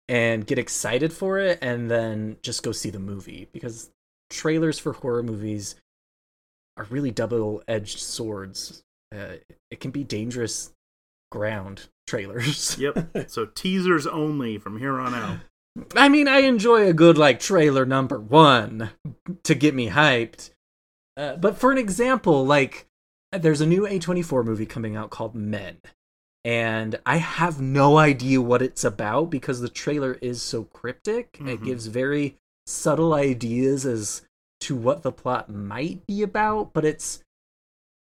[0.08, 3.90] and get excited for it, and then just go see the movie because
[4.30, 5.74] trailers for horror movies
[6.76, 8.82] are really double-edged swords.
[9.14, 9.34] Uh,
[9.70, 10.72] it can be dangerous
[11.30, 12.78] ground trailers.
[12.78, 13.28] Yep.
[13.28, 15.38] so teasers only from here on out.
[15.96, 18.90] I mean, I enjoy a good like trailer number one
[19.44, 20.50] to get me hyped.
[21.16, 22.86] Uh, but for an example, like
[23.32, 25.78] there's a new A24 movie coming out called Men.
[26.44, 31.36] And I have no idea what it's about because the trailer is so cryptic.
[31.40, 31.64] It Mhm.
[31.64, 34.22] gives very subtle ideas as
[34.60, 37.22] to what the plot might be about, but it's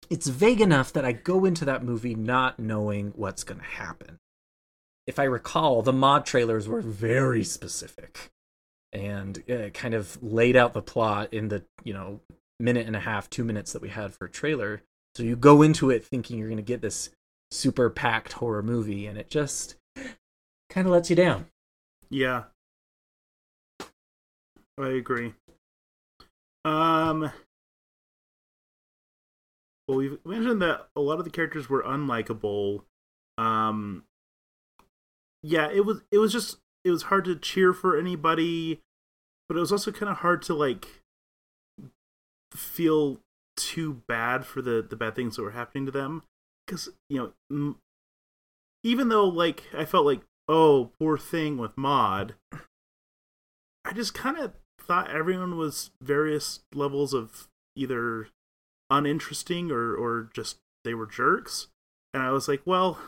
[0.08, 4.18] it's vague enough that I go into that movie not knowing what's going to happen.
[5.06, 8.30] If I recall, the Maud trailers were very specific
[8.92, 12.20] and uh, kind of laid out the plot in the, you know,
[12.58, 14.82] minute and a half, 2 minutes that we had for a trailer.
[15.14, 17.10] So you go into it thinking you're going to get this
[17.50, 19.76] super packed horror movie and it just
[20.68, 21.46] kind of lets you down.
[22.10, 22.44] Yeah.
[24.78, 25.32] I agree.
[26.64, 27.30] Um
[29.88, 32.82] well we've mentioned that a lot of the characters were unlikable.
[33.38, 34.04] Um
[35.46, 38.80] yeah, it was it was just it was hard to cheer for anybody,
[39.48, 41.02] but it was also kind of hard to like
[42.52, 43.20] feel
[43.56, 46.24] too bad for the the bad things that were happening to them.
[46.66, 47.76] Cuz you know m-
[48.82, 52.34] even though like I felt like oh poor thing with Maud
[53.84, 58.28] I just kind of thought everyone was various levels of either
[58.90, 61.68] uninteresting or or just they were jerks.
[62.12, 62.98] And I was like well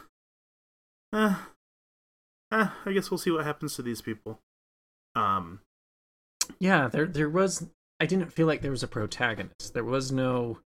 [1.12, 1.34] eh,
[2.52, 4.40] eh, I guess we'll see what happens to these people
[5.14, 5.60] um
[6.60, 7.68] Yeah, there there was
[8.00, 9.74] I didn't feel like there was a protagonist.
[9.74, 10.60] There was no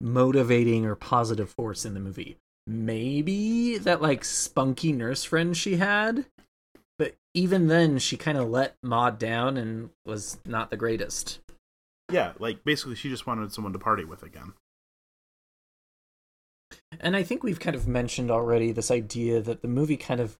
[0.00, 2.38] motivating or positive force in the movie.
[2.66, 6.24] Maybe that like spunky nurse friend she had,
[6.98, 11.40] but even then she kind of let Maud down and was not the greatest.
[12.10, 14.54] yeah like basically she just wanted someone to party with again
[17.00, 20.38] And I think we've kind of mentioned already this idea that the movie kind of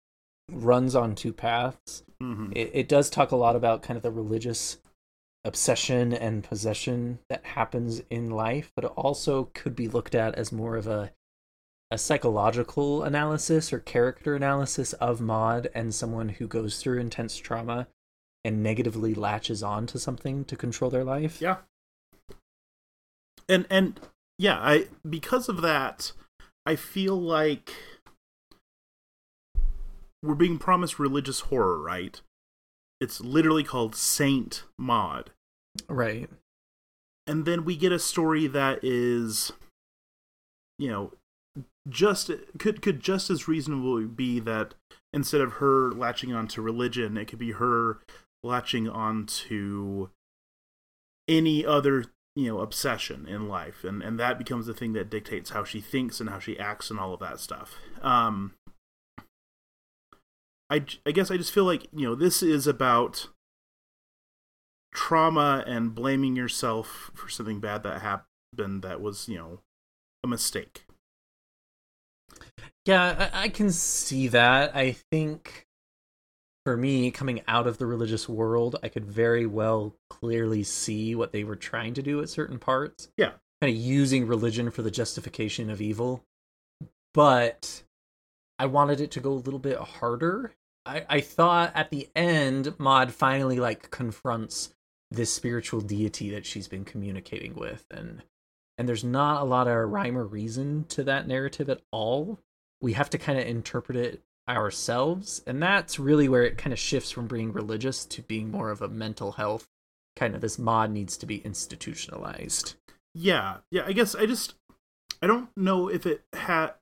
[0.53, 2.03] runs on two paths.
[2.20, 4.78] hmm It, it does talk a lot about kind of the religious
[5.44, 10.53] obsession and possession that happens in life, but it also could be looked at as
[10.53, 11.12] more of a
[11.92, 17.88] a psychological analysis or character analysis of Maud and someone who goes through intense trauma
[18.44, 21.40] and negatively latches on to something to control their life.
[21.40, 21.57] Yeah.
[23.48, 23.98] And and
[24.38, 26.12] yeah, I because of that,
[26.64, 27.72] I feel like
[30.22, 32.20] we're being promised religious horror, right?
[33.00, 35.30] It's literally called Saint Maud.
[35.88, 36.28] Right.
[37.26, 39.52] And then we get a story that is
[40.80, 41.12] you know,
[41.88, 44.74] just could could just as reasonably be that
[45.12, 47.98] instead of her latching on to religion, it could be her
[48.42, 50.08] latching on to
[51.28, 55.50] any other you know obsession in life and and that becomes the thing that dictates
[55.50, 58.54] how she thinks and how she acts and all of that stuff um
[60.70, 63.28] i i guess i just feel like you know this is about
[64.92, 69.60] trauma and blaming yourself for something bad that happened that was you know
[70.24, 70.84] a mistake
[72.86, 74.74] Yeah, I, I can see that.
[74.74, 75.66] I think
[76.64, 81.32] for me, coming out of the religious world, I could very well clearly see what
[81.32, 83.08] they were trying to do at certain parts.
[83.16, 83.32] Yeah.
[83.60, 86.24] Kind of using religion for the justification of evil.
[87.12, 87.82] But
[88.58, 90.52] I wanted it to go a little bit harder.
[90.87, 94.74] I, I thought at the end, Maud finally like confronts
[95.11, 98.22] this spiritual deity that she's been communicating with and
[98.78, 102.39] and there's not a lot of rhyme or reason to that narrative at all.
[102.81, 106.78] We have to kind of interpret it ourselves and that's really where it kind of
[106.78, 109.68] shifts from being religious to being more of a mental health
[110.16, 112.74] kind of this Maud needs to be institutionalized.
[113.14, 114.55] Yeah yeah i guess i just
[115.20, 116.72] i don't know if it had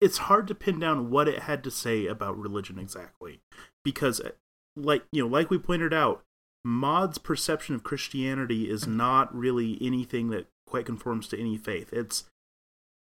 [0.00, 3.40] it's hard to pin down what it had to say about religion exactly.
[3.84, 4.20] Because
[4.76, 6.22] like you know like we pointed out
[6.64, 11.92] Maud's perception of Christianity is not really anything that quite conforms to any faith.
[11.92, 12.24] It's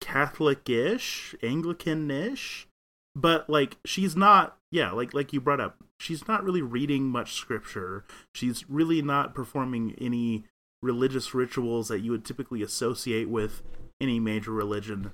[0.00, 2.68] Catholic-ish, Anglican-ish,
[3.14, 7.34] but like she's not yeah like like you brought up she's not really reading much
[7.34, 8.04] scripture.
[8.34, 10.44] She's really not performing any
[10.82, 13.62] religious rituals that you would typically associate with
[14.00, 15.12] any major religion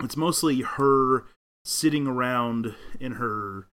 [0.00, 1.24] it's mostly her
[1.64, 3.68] sitting around in her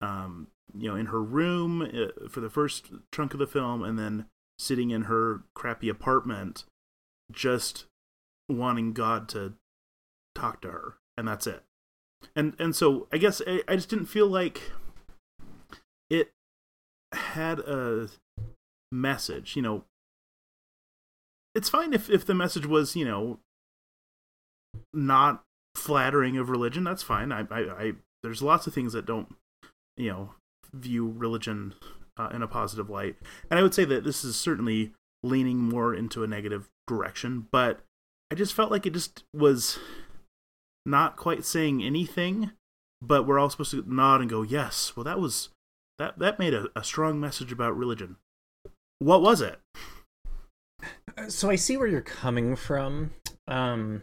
[0.00, 3.98] um you know in her room uh, for the first chunk of the film and
[3.98, 4.26] then
[4.58, 6.64] sitting in her crappy apartment
[7.32, 7.86] just
[8.48, 9.54] wanting god to
[10.34, 11.62] talk to her and that's it.
[12.36, 14.72] And and so i guess I, I just didn't feel like
[16.08, 16.30] it
[17.12, 18.08] had a
[18.92, 19.84] message you know.
[21.54, 23.40] It's fine if if the message was you know
[24.92, 25.42] not
[25.74, 27.32] flattering of religion that's fine.
[27.32, 27.92] I i, I
[28.22, 29.34] there's lots of things that don't
[29.96, 30.34] you know
[30.72, 31.74] view religion
[32.16, 33.16] uh, in a positive light.
[33.50, 34.92] And i would say that this is certainly
[35.22, 37.80] leaning more into a negative direction but
[38.32, 39.78] i just felt like it just was
[40.86, 42.52] not quite saying anything
[43.02, 45.50] but we're all supposed to nod and go yes well that was
[46.00, 48.16] that that made a, a strong message about religion.
[48.98, 49.60] What was it?
[51.28, 53.10] So I see where you're coming from.
[53.46, 54.02] Um,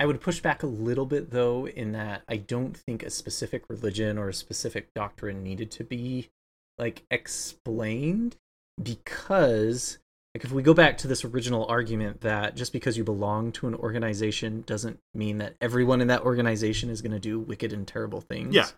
[0.00, 3.64] I would push back a little bit though, in that I don't think a specific
[3.68, 6.30] religion or a specific doctrine needed to be
[6.78, 8.36] like explained
[8.82, 9.98] because
[10.34, 13.68] like if we go back to this original argument that just because you belong to
[13.68, 17.86] an organization doesn't mean that everyone in that organization is going to do wicked and
[17.86, 18.54] terrible things.
[18.54, 18.68] Yeah.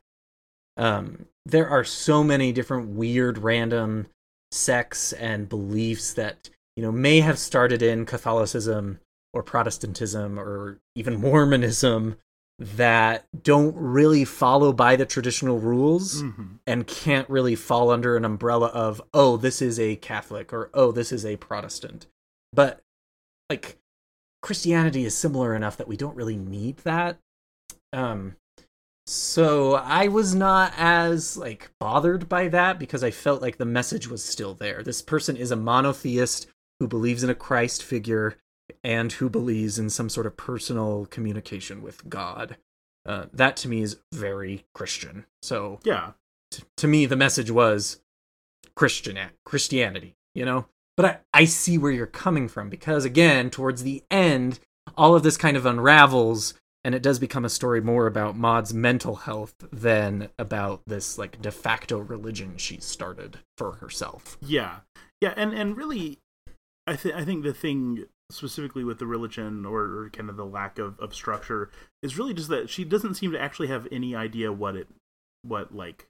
[0.77, 4.09] Um, there are so many different weird, random
[4.51, 8.99] sects and beliefs that you know may have started in Catholicism
[9.33, 12.17] or Protestantism or even Mormonism
[12.59, 16.59] that don't really follow by the traditional rules Mhm.
[16.67, 20.93] and can't really fall under an umbrella of oh this is a Catholic or oh
[20.93, 22.07] this is a Protestant.
[22.53, 22.81] But
[23.51, 23.79] like
[24.43, 27.19] Christianity is similar enough that we don't really need that.
[27.93, 28.37] Um
[29.07, 34.07] so I was not as like bothered by that because I felt like the message
[34.09, 34.83] was still there.
[34.85, 36.47] This person is a monotheist
[36.79, 38.37] who believes in a Christ figure
[38.85, 42.57] and who believes in some sort of personal communication with God.
[43.05, 45.27] Uh, that to me is very Christian.
[45.43, 46.13] So yeah
[46.53, 48.01] t- to me, the message was
[48.77, 50.15] Christian Christianity.
[50.35, 50.67] You know,
[50.97, 54.61] but I, I see where you're coming from because again, towards the end,
[54.97, 56.55] all of this kind of unravels,
[56.85, 61.43] and it does become a story more about Maud's mental health than about this like
[61.43, 64.39] de facto religion she started for herself.
[64.41, 64.81] Yeah,
[65.21, 66.19] yeah, and and really,
[66.87, 70.45] I think I think the thing specifically with the religion or, or kind of the
[70.45, 71.71] lack of, of structure
[72.03, 74.89] is really just that she doesn't seem to actually have any idea what it
[75.43, 76.07] what like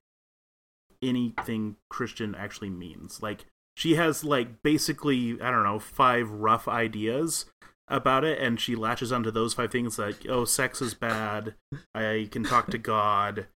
[1.03, 3.23] anything Christian actually means.
[3.23, 3.47] Like
[3.77, 7.47] she has like basically I don't know five rough ideas
[7.89, 11.55] about it, and she latches onto those five things like oh sex is bad,
[11.95, 13.47] I can talk to God.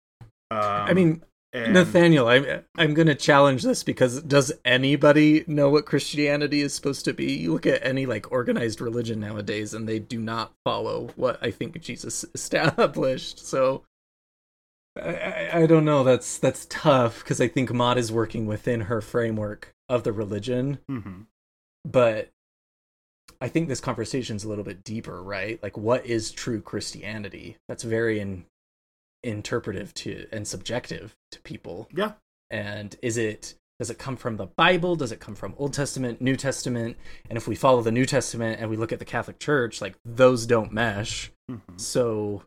[0.49, 1.23] Um, I mean,
[1.65, 7.05] and- Nathaniel, I'm I'm gonna challenge this because does anybody know what Christianity is supposed
[7.05, 7.33] to be?
[7.33, 11.51] You look at any like organized religion nowadays, and they do not follow what I
[11.51, 13.39] think Jesus established.
[13.45, 13.83] So
[15.01, 16.03] I, I, I don't know.
[16.03, 20.79] That's that's tough because I think Maud is working within her framework of the religion,
[20.89, 21.25] Mhm.
[21.85, 22.29] but
[23.39, 25.61] I think this conversation's a little bit deeper, right?
[25.61, 27.57] Like, what is true Christianity?
[27.67, 28.45] That's very in,
[29.27, 31.87] interpretive to and subjective to people.
[31.93, 32.13] yeah,
[32.49, 34.95] And is it does it come from the Bible?
[34.95, 36.97] Does it come from Old Testament, New Testament?
[37.29, 39.95] And if we follow the New Testament and we look at the Catholic Church, like
[40.03, 41.31] those don't mesh.
[41.51, 41.79] Mhm.
[41.79, 42.43] So,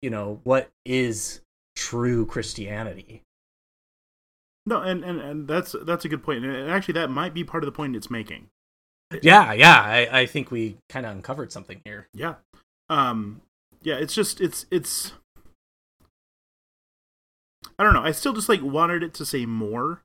[0.00, 1.40] you know, what is
[1.74, 3.20] true Christianity?
[4.64, 6.44] No, and, and, and that's that's a good point.
[6.44, 8.48] And actually, that might be part of the point it's making.
[9.22, 9.80] Yeah, yeah.
[9.80, 12.08] I, I think we kind of uncovered something here.
[12.14, 12.36] Yeah,
[12.88, 13.42] um,
[13.82, 13.96] yeah.
[13.96, 15.12] It's just it's it's.
[17.78, 18.02] I don't know.
[18.02, 20.02] I still just like wanted it to say more,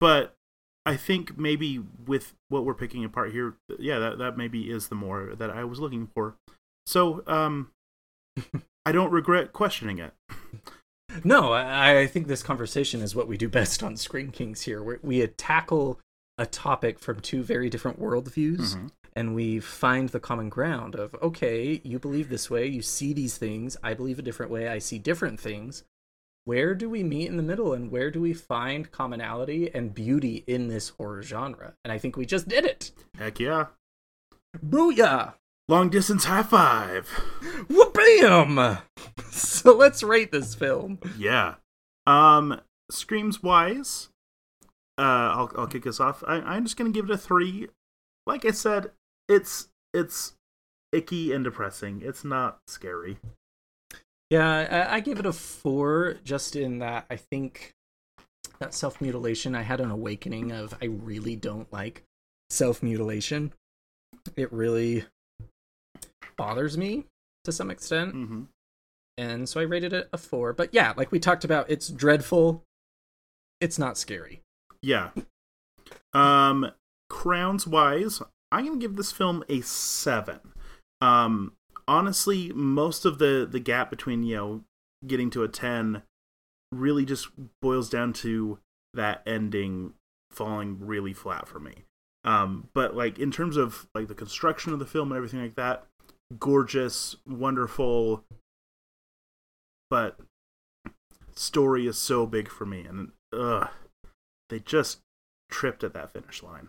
[0.00, 0.34] but
[0.86, 4.94] I think maybe with what we're picking apart here, yeah, that that maybe is the
[4.94, 6.36] more that I was looking for.
[6.86, 7.70] So, um,
[8.86, 10.12] I don't regret questioning it.
[11.22, 14.82] No, I, I think this conversation is what we do best on Scream Kings here.
[14.82, 16.00] Where we tackle
[16.38, 18.90] a topic from two very different worldviews, Mhm.
[19.14, 23.38] and we find the common ground of okay, you believe this way, you see these
[23.38, 25.84] things, I believe a different way, I see different things.
[26.46, 30.44] Where do we meet in the middle, and where do we find commonality and beauty
[30.46, 31.74] in this horror genre?
[31.84, 32.92] And I think we just did it.
[33.18, 33.66] Heck yeah!
[34.58, 35.34] Booyah!
[35.68, 37.08] Long distance high five.
[37.68, 38.82] Whoopam!
[39.30, 40.98] So let's rate this film.
[41.18, 41.54] Yeah.
[42.06, 44.10] Um, screams wise,
[44.98, 46.22] uh, I'll I'll kick us off.
[46.26, 47.68] I, I'm just gonna give it a three.
[48.26, 48.92] Like I said,
[49.28, 50.34] it's it's
[50.92, 52.02] icky and depressing.
[52.04, 53.18] It's not scary.
[54.34, 57.72] Yeah, I, I gave it a four just in that I think
[58.58, 62.02] that self mutilation, I had an awakening of I really don't like
[62.50, 63.52] self mutilation.
[64.34, 65.04] It really
[66.36, 67.04] bothers me
[67.44, 68.12] to some extent.
[68.16, 68.42] Mm-hmm.
[69.18, 70.52] And so I rated it a four.
[70.52, 72.64] But yeah, like we talked about, it's dreadful.
[73.60, 74.40] It's not scary.
[74.82, 75.10] Yeah.
[76.12, 76.72] Um,
[77.08, 78.20] crowns wise,
[78.50, 80.40] I'm gonna give this film a seven.
[81.00, 81.52] Um,
[81.86, 84.64] honestly, most of the the gap between you know
[85.06, 86.02] getting to a ten
[86.72, 87.28] really just
[87.62, 88.58] boils down to
[88.94, 89.94] that ending
[90.30, 91.84] falling really flat for me.
[92.24, 95.56] Um, but like in terms of like the construction of the film and everything like
[95.56, 95.86] that,
[96.38, 98.24] gorgeous, wonderful,
[99.90, 100.18] but
[101.34, 103.68] story is so big for me, and ugh,
[104.48, 105.00] they just
[105.50, 106.68] tripped at that finish line.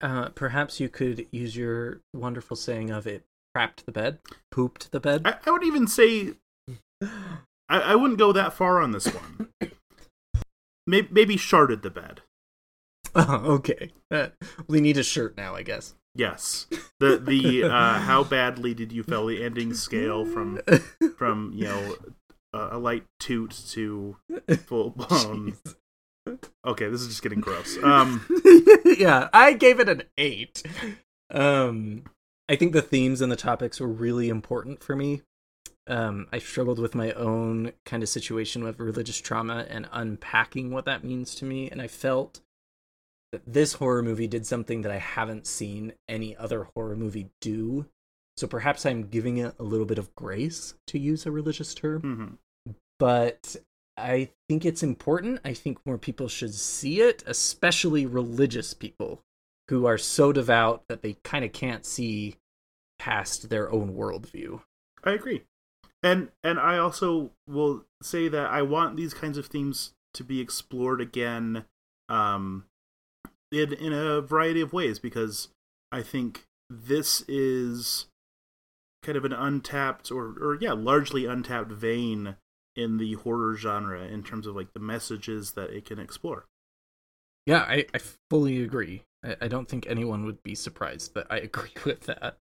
[0.00, 3.24] Uh, perhaps you could use your wonderful saying of it
[3.56, 4.18] crapped the bed,
[4.50, 5.22] pooped the bed.
[5.24, 6.34] I, I would even say
[7.68, 9.48] I, I wouldn't go that far on this one.
[10.86, 12.22] maybe, maybe sharded the bed.
[13.14, 13.92] Oh, okay.
[14.10, 14.28] Uh,
[14.66, 15.94] we need a shirt now, I guess.
[16.14, 16.66] Yes.
[16.98, 20.60] The the uh, how badly did you fail the ending scale from
[21.16, 21.96] from you know
[22.52, 24.16] uh, a light toot to
[24.66, 25.56] full blown.
[26.66, 27.78] Okay, this is just getting gross.
[27.82, 28.26] Um,
[28.84, 30.62] yeah, I gave it an eight.
[31.30, 32.04] Um,
[32.50, 35.22] I think the themes and the topics were really important for me.
[35.86, 40.84] Um, I struggled with my own kind of situation with religious trauma and unpacking what
[40.84, 42.40] that means to me, and I felt
[43.30, 47.86] that this horror movie did something that I haven't seen any other horror movie do.
[48.36, 52.38] So perhaps I'm giving it a little bit of grace to use a religious term
[52.66, 52.74] mhm.
[52.98, 53.56] but
[53.96, 55.40] I think it's important.
[55.44, 59.20] I think more people should see it, especially religious people
[59.68, 62.36] who are so devout that they kind of can't see
[63.00, 64.60] past their own worldview.
[65.02, 65.44] I agree,
[66.02, 70.38] and and I also will say that I want these kinds of themes to be
[70.40, 71.64] explored again,
[72.10, 72.66] um,
[73.50, 75.48] in in a variety of ways because
[75.90, 78.06] I think this is
[79.02, 82.36] kind of an untapped or or yeah, largely untapped vein
[82.76, 86.44] in the horror genre in terms of like the messages that it can explore.
[87.46, 89.04] Yeah, I, I fully agree.
[89.24, 92.36] I, I don't think anyone would be surprised that I agree with that.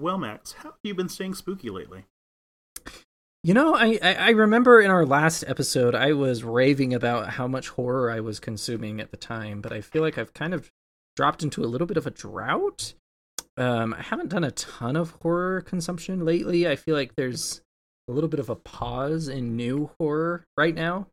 [0.00, 2.06] Well, Max, how have you been staying spooky lately?
[3.44, 7.68] You know, I, I, remember in our last episode, I was raving about how much
[7.68, 10.70] horror I was consuming at the time, but I feel like I've kind of
[11.16, 12.94] dropped into a little bit of a drought.
[13.58, 16.66] Um, I haven't done a ton of horror consumption lately.
[16.66, 17.60] I feel like there's
[18.08, 21.08] a little bit of a pause in new horror right now.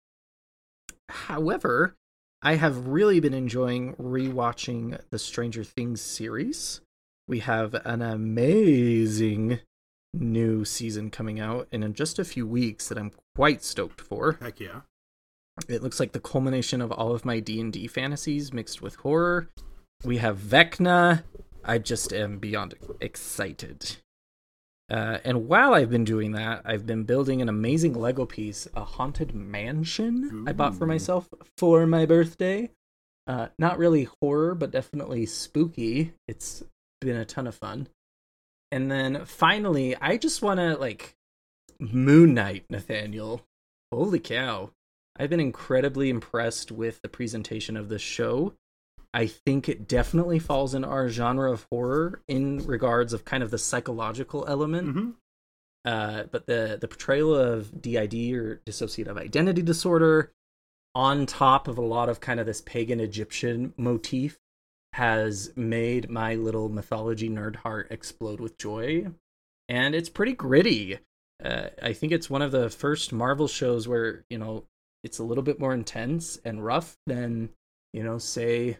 [1.09, 1.95] However,
[2.41, 6.81] I have really been enjoying rewatching the Stranger Things series.
[7.27, 9.59] We have an amazing
[10.13, 14.37] new season coming out and in just a few weeks that I'm quite stoked for.
[14.41, 14.81] Heck yeah.
[15.67, 19.49] It looks like the culmination of all of my D&D fantasies mixed with horror.
[20.03, 21.23] We have Vecna.
[21.63, 23.97] I just am beyond excited.
[24.89, 28.85] Uh, and while I've been doing that, I've been building an amazing Lego piece, a
[28.85, 32.69] haunted mansion I bought for myself for my birthday.
[33.25, 36.13] Uh, not really horror, but definitely spooky.
[36.29, 36.63] It's
[36.99, 37.87] been a ton of fun.
[38.71, 41.15] And then finally, I just want to like
[41.79, 43.41] Moon Knight, Nathaniel.
[43.91, 44.71] Holy cow.
[45.17, 48.53] I've been incredibly impressed with the presentation of this show.
[49.13, 53.51] I think it definitely falls in our genre of horror in regards of kind of
[53.51, 54.91] the psychological element.
[54.91, 55.09] hmm
[55.85, 60.33] Uh, but the the portrayal of DID or dissociative identity disorder,
[60.93, 64.37] on top of a lot of kind of this pagan Egyptian motif,
[64.97, 69.05] has made my little mythology nerd heart explode with joy,
[69.69, 70.97] and it's pretty gritty.
[71.43, 74.63] Uh, I think it's one of the first Marvel shows where you know
[75.03, 77.49] it's a little bit more intense and rough than
[77.93, 78.79] you know say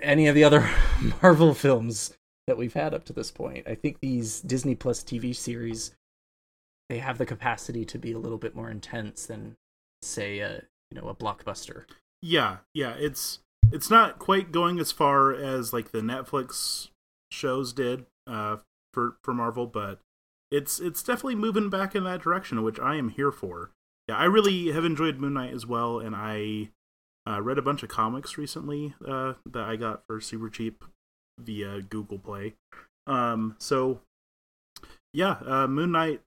[0.00, 0.66] any of the other
[1.22, 2.14] Marvel films
[2.46, 3.68] that we've had up to this point.
[3.68, 5.92] I think these Disney Plus TV series
[6.88, 9.56] they have the capacity to be a little bit more intense than
[10.00, 11.84] say a you know a blockbuster.
[12.22, 12.94] Yeah, yeah.
[12.98, 13.40] It's
[13.74, 16.90] it's not quite going as far as like the Netflix
[17.32, 18.58] shows did uh,
[18.92, 19.98] for for Marvel, but
[20.52, 23.72] it's it's definitely moving back in that direction, which I am here for.
[24.08, 26.70] Yeah, I really have enjoyed Moon Knight as well, and I
[27.28, 30.84] uh, read a bunch of comics recently uh, that I got for super cheap
[31.40, 32.54] via Google Play.
[33.08, 34.02] Um, so
[35.12, 36.20] yeah, uh, Moon Knight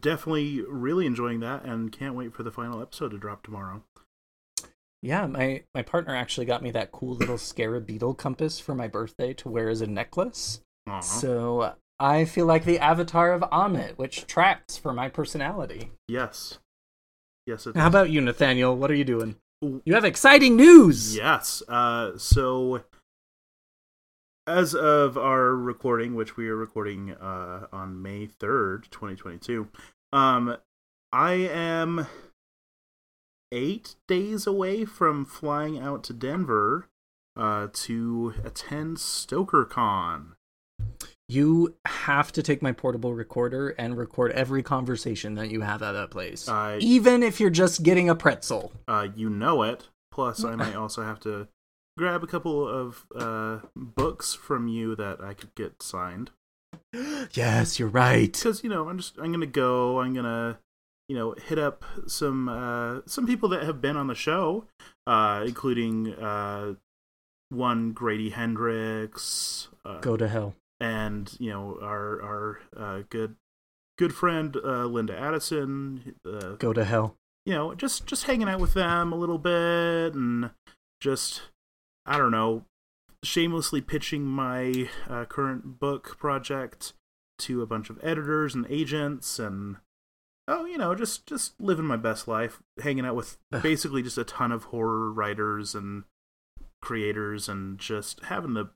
[0.00, 3.82] definitely really enjoying that, and can't wait for the final episode to drop tomorrow.
[5.04, 8.88] Yeah, my my partner actually got me that cool little scarab beetle compass for my
[8.88, 10.62] birthday to wear as a necklace.
[10.88, 11.00] Aw.
[11.00, 15.90] So I feel like the avatar of Ammit, which tracks for my personality.
[16.08, 16.58] Yes.
[17.46, 18.74] Yes, it How about you, Nathaniel?
[18.74, 19.36] What are you doing?
[19.60, 21.14] You have exciting news.
[21.14, 21.62] Yes.
[21.68, 22.84] Uh, so,
[24.46, 29.68] as of our recording, which we are recording uh, on May 3rd, 2022,
[30.14, 30.56] um,
[31.12, 32.06] I am
[33.52, 36.88] eight days away from flying out to Denver
[37.36, 40.32] uh, to attend StokerCon.
[41.28, 45.92] You have to take my portable recorder and record every conversation that you have at
[45.92, 46.48] that place.
[46.48, 48.72] Uh, Even if you're just getting a pretzel.
[48.88, 49.88] uh, you know it.
[50.12, 51.48] Plus, I might also have to
[51.98, 56.30] grab a couple of uh, books from you that I could get signed.
[57.32, 58.32] Yes, you're right.
[58.32, 60.58] because you know I'm just I'm gonna go I'm gonna
[61.08, 64.64] you know hit up some uh some people that have been on the show
[65.06, 66.74] uh including uh
[67.50, 70.54] one Grady Hendrix uh, Go to hell.
[70.80, 73.36] and you know our our uh, good
[73.98, 77.16] good friend uh, Linda Addison uh, Go to hell.
[77.46, 80.50] you know just just hanging out with them a little bit and
[81.00, 81.42] just
[82.06, 82.64] I don't know
[83.22, 86.92] shamelessly pitching my uh, current book project
[87.38, 89.76] to a bunch of editors and agents and
[90.46, 94.24] oh you know just just living my best life hanging out with basically just a
[94.24, 96.04] ton of horror writers and
[96.82, 98.70] creators and just having the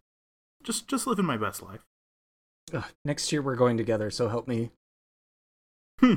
[0.62, 1.84] just just living my best life.
[2.72, 4.70] Ugh, next year we're going together, so help me.
[6.00, 6.14] Hmm.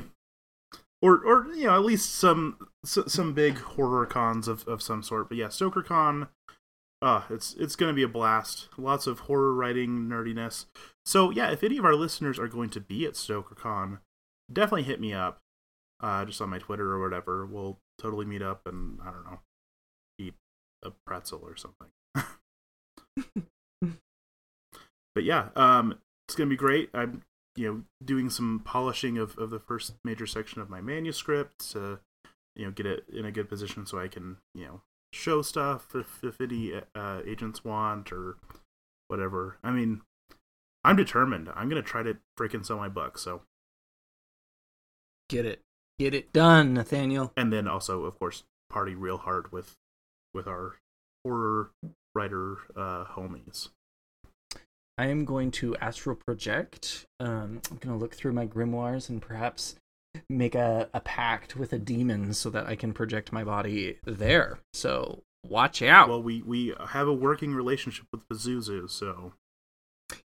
[1.00, 5.02] or or you know at least some s- some big horror cons of, of some
[5.02, 6.28] sort but yeah StokerCon
[7.00, 8.68] uh it's it's gonna be a blast.
[8.78, 10.66] Lots of horror writing nerdiness.
[11.04, 13.98] So yeah if any of our listeners are going to be at StokerCon
[14.52, 15.41] definitely hit me up
[16.02, 19.40] uh just on my twitter or whatever we'll totally meet up and i don't know
[20.18, 20.34] eat
[20.82, 21.88] a pretzel or something.
[25.14, 26.88] But yeah um it's gonna be great.
[26.94, 27.22] I'm
[27.56, 32.00] you know doing some polishing of, of the first major section of my manuscript to
[32.56, 34.80] you know get it in a good position so i can you know
[35.12, 38.36] show stuff if, if any uh, agents want or
[39.08, 39.58] whatever.
[39.62, 40.00] I mean
[40.84, 41.50] i'm determined.
[41.54, 43.42] I'm gonna try to freaking sell my book so.
[45.28, 45.60] Get it.
[46.02, 47.32] Get it done, Nathaniel.
[47.36, 49.76] and then also of course party real hard with
[50.34, 50.76] with our
[51.24, 51.70] horror
[52.12, 53.68] writer uh homies
[54.98, 57.06] I am going to astral project.
[57.20, 59.76] Um, I'm going to look through my grimoires and perhaps
[60.28, 64.58] make a, a pact with a demon so that I can project my body there.
[64.74, 66.08] So watch out.
[66.08, 69.34] well we we have a working relationship with Pazuzu, so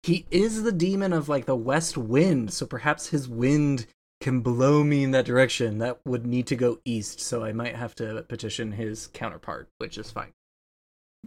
[0.03, 3.87] he is the demon of like the west wind, so perhaps his wind
[4.21, 5.79] can blow me in that direction.
[5.79, 9.99] That would need to go east, so I might have to petition his counterpart, which
[9.99, 10.33] is fine.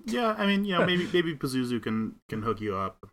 [0.05, 3.05] yeah i mean you know maybe maybe Pazuzu can can hook you up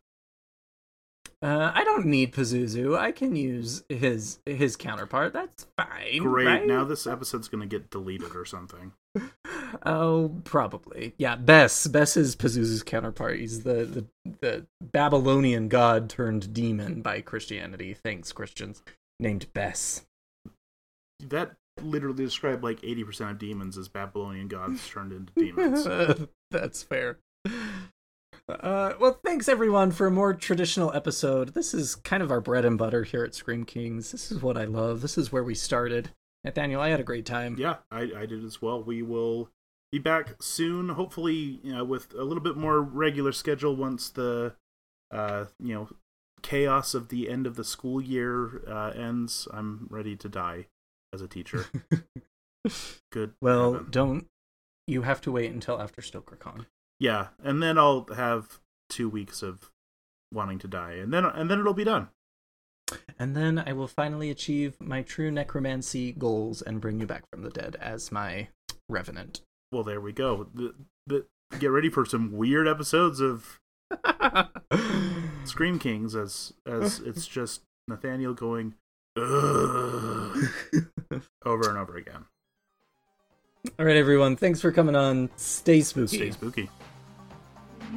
[1.43, 2.97] Uh, I don't need Pazuzu.
[2.97, 5.33] I can use his his counterpart.
[5.35, 6.23] That's fine.
[6.23, 6.67] great right?
[6.67, 8.93] now this episode's gonna get deleted or something
[9.85, 11.13] Oh, probably.
[11.19, 11.87] Yeah, Bess.
[11.89, 13.39] Bess is Pazuzu's counterpart.
[13.41, 14.07] He's the, the,
[14.41, 17.93] the Babylonian god turned demon by Christianity.
[17.95, 18.83] Thanks, Christians.
[19.21, 20.05] Named Bess.
[21.21, 27.19] that literally described like 80% of demons as babylonian gods turned into demons That's fair.
[28.49, 31.53] Uh, well, thanks everyone for a more traditional episode.
[31.55, 34.13] This is kind of our bread and butter here at Scream Kings.
[34.13, 35.01] This is what I love.
[35.01, 36.11] This is where we started.
[36.45, 37.57] Nathaniel, I had a great time.
[37.59, 39.51] yeah I, I did as well we will
[39.91, 44.55] be back soon hopefully you know, with a little bit more regular schedule once the
[45.11, 45.89] uh you know
[46.43, 50.67] chaos of the end of the school year uh, ends i'm ready to die
[51.13, 51.67] as a teacher
[53.13, 53.89] good Well, heaven.
[53.91, 54.27] don't.
[54.87, 56.67] You have to wait until after StokerCon.
[57.01, 59.71] yeah and then i'll have two weeks of
[60.33, 62.09] wanting to die and then and then it'll be done
[63.19, 67.43] And then I will finally achieve my true necromancy goals and bring you back from
[67.43, 68.49] the dead as my
[68.89, 69.41] revenant.
[69.73, 70.75] well there we go the,
[71.07, 71.27] the,
[71.59, 73.59] get ready for some weird episodes of
[75.45, 78.75] Scream Kings as as it's just Nathaniel going
[79.17, 80.45] Ugh,
[81.45, 82.25] over and over again.
[83.79, 84.37] All right, everyone.
[84.37, 85.31] Thanks for coming on.
[85.37, 86.17] Stay spooky.
[86.17, 86.71] Stay spooky.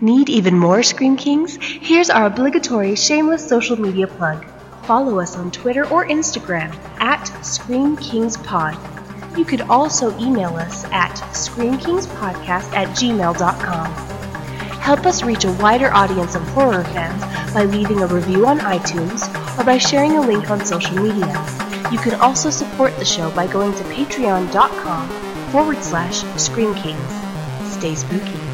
[0.02, 1.58] Need even more Scream Kings?
[1.62, 4.46] Here's our obligatory shameless social media plug.
[4.84, 8.78] Follow us on Twitter or Instagram at Scream Kings Pod.
[9.38, 14.29] You could also email us at screamkingspodcast at gmail.com.
[14.90, 17.22] Help us reach a wider audience of horror fans
[17.54, 19.22] by leaving a review on iTunes
[19.60, 21.28] or by sharing a link on social media.
[21.92, 25.10] You can also support the show by going to patreon.com
[25.52, 27.72] forward slash Scream Kings.
[27.72, 28.49] Stay spooky.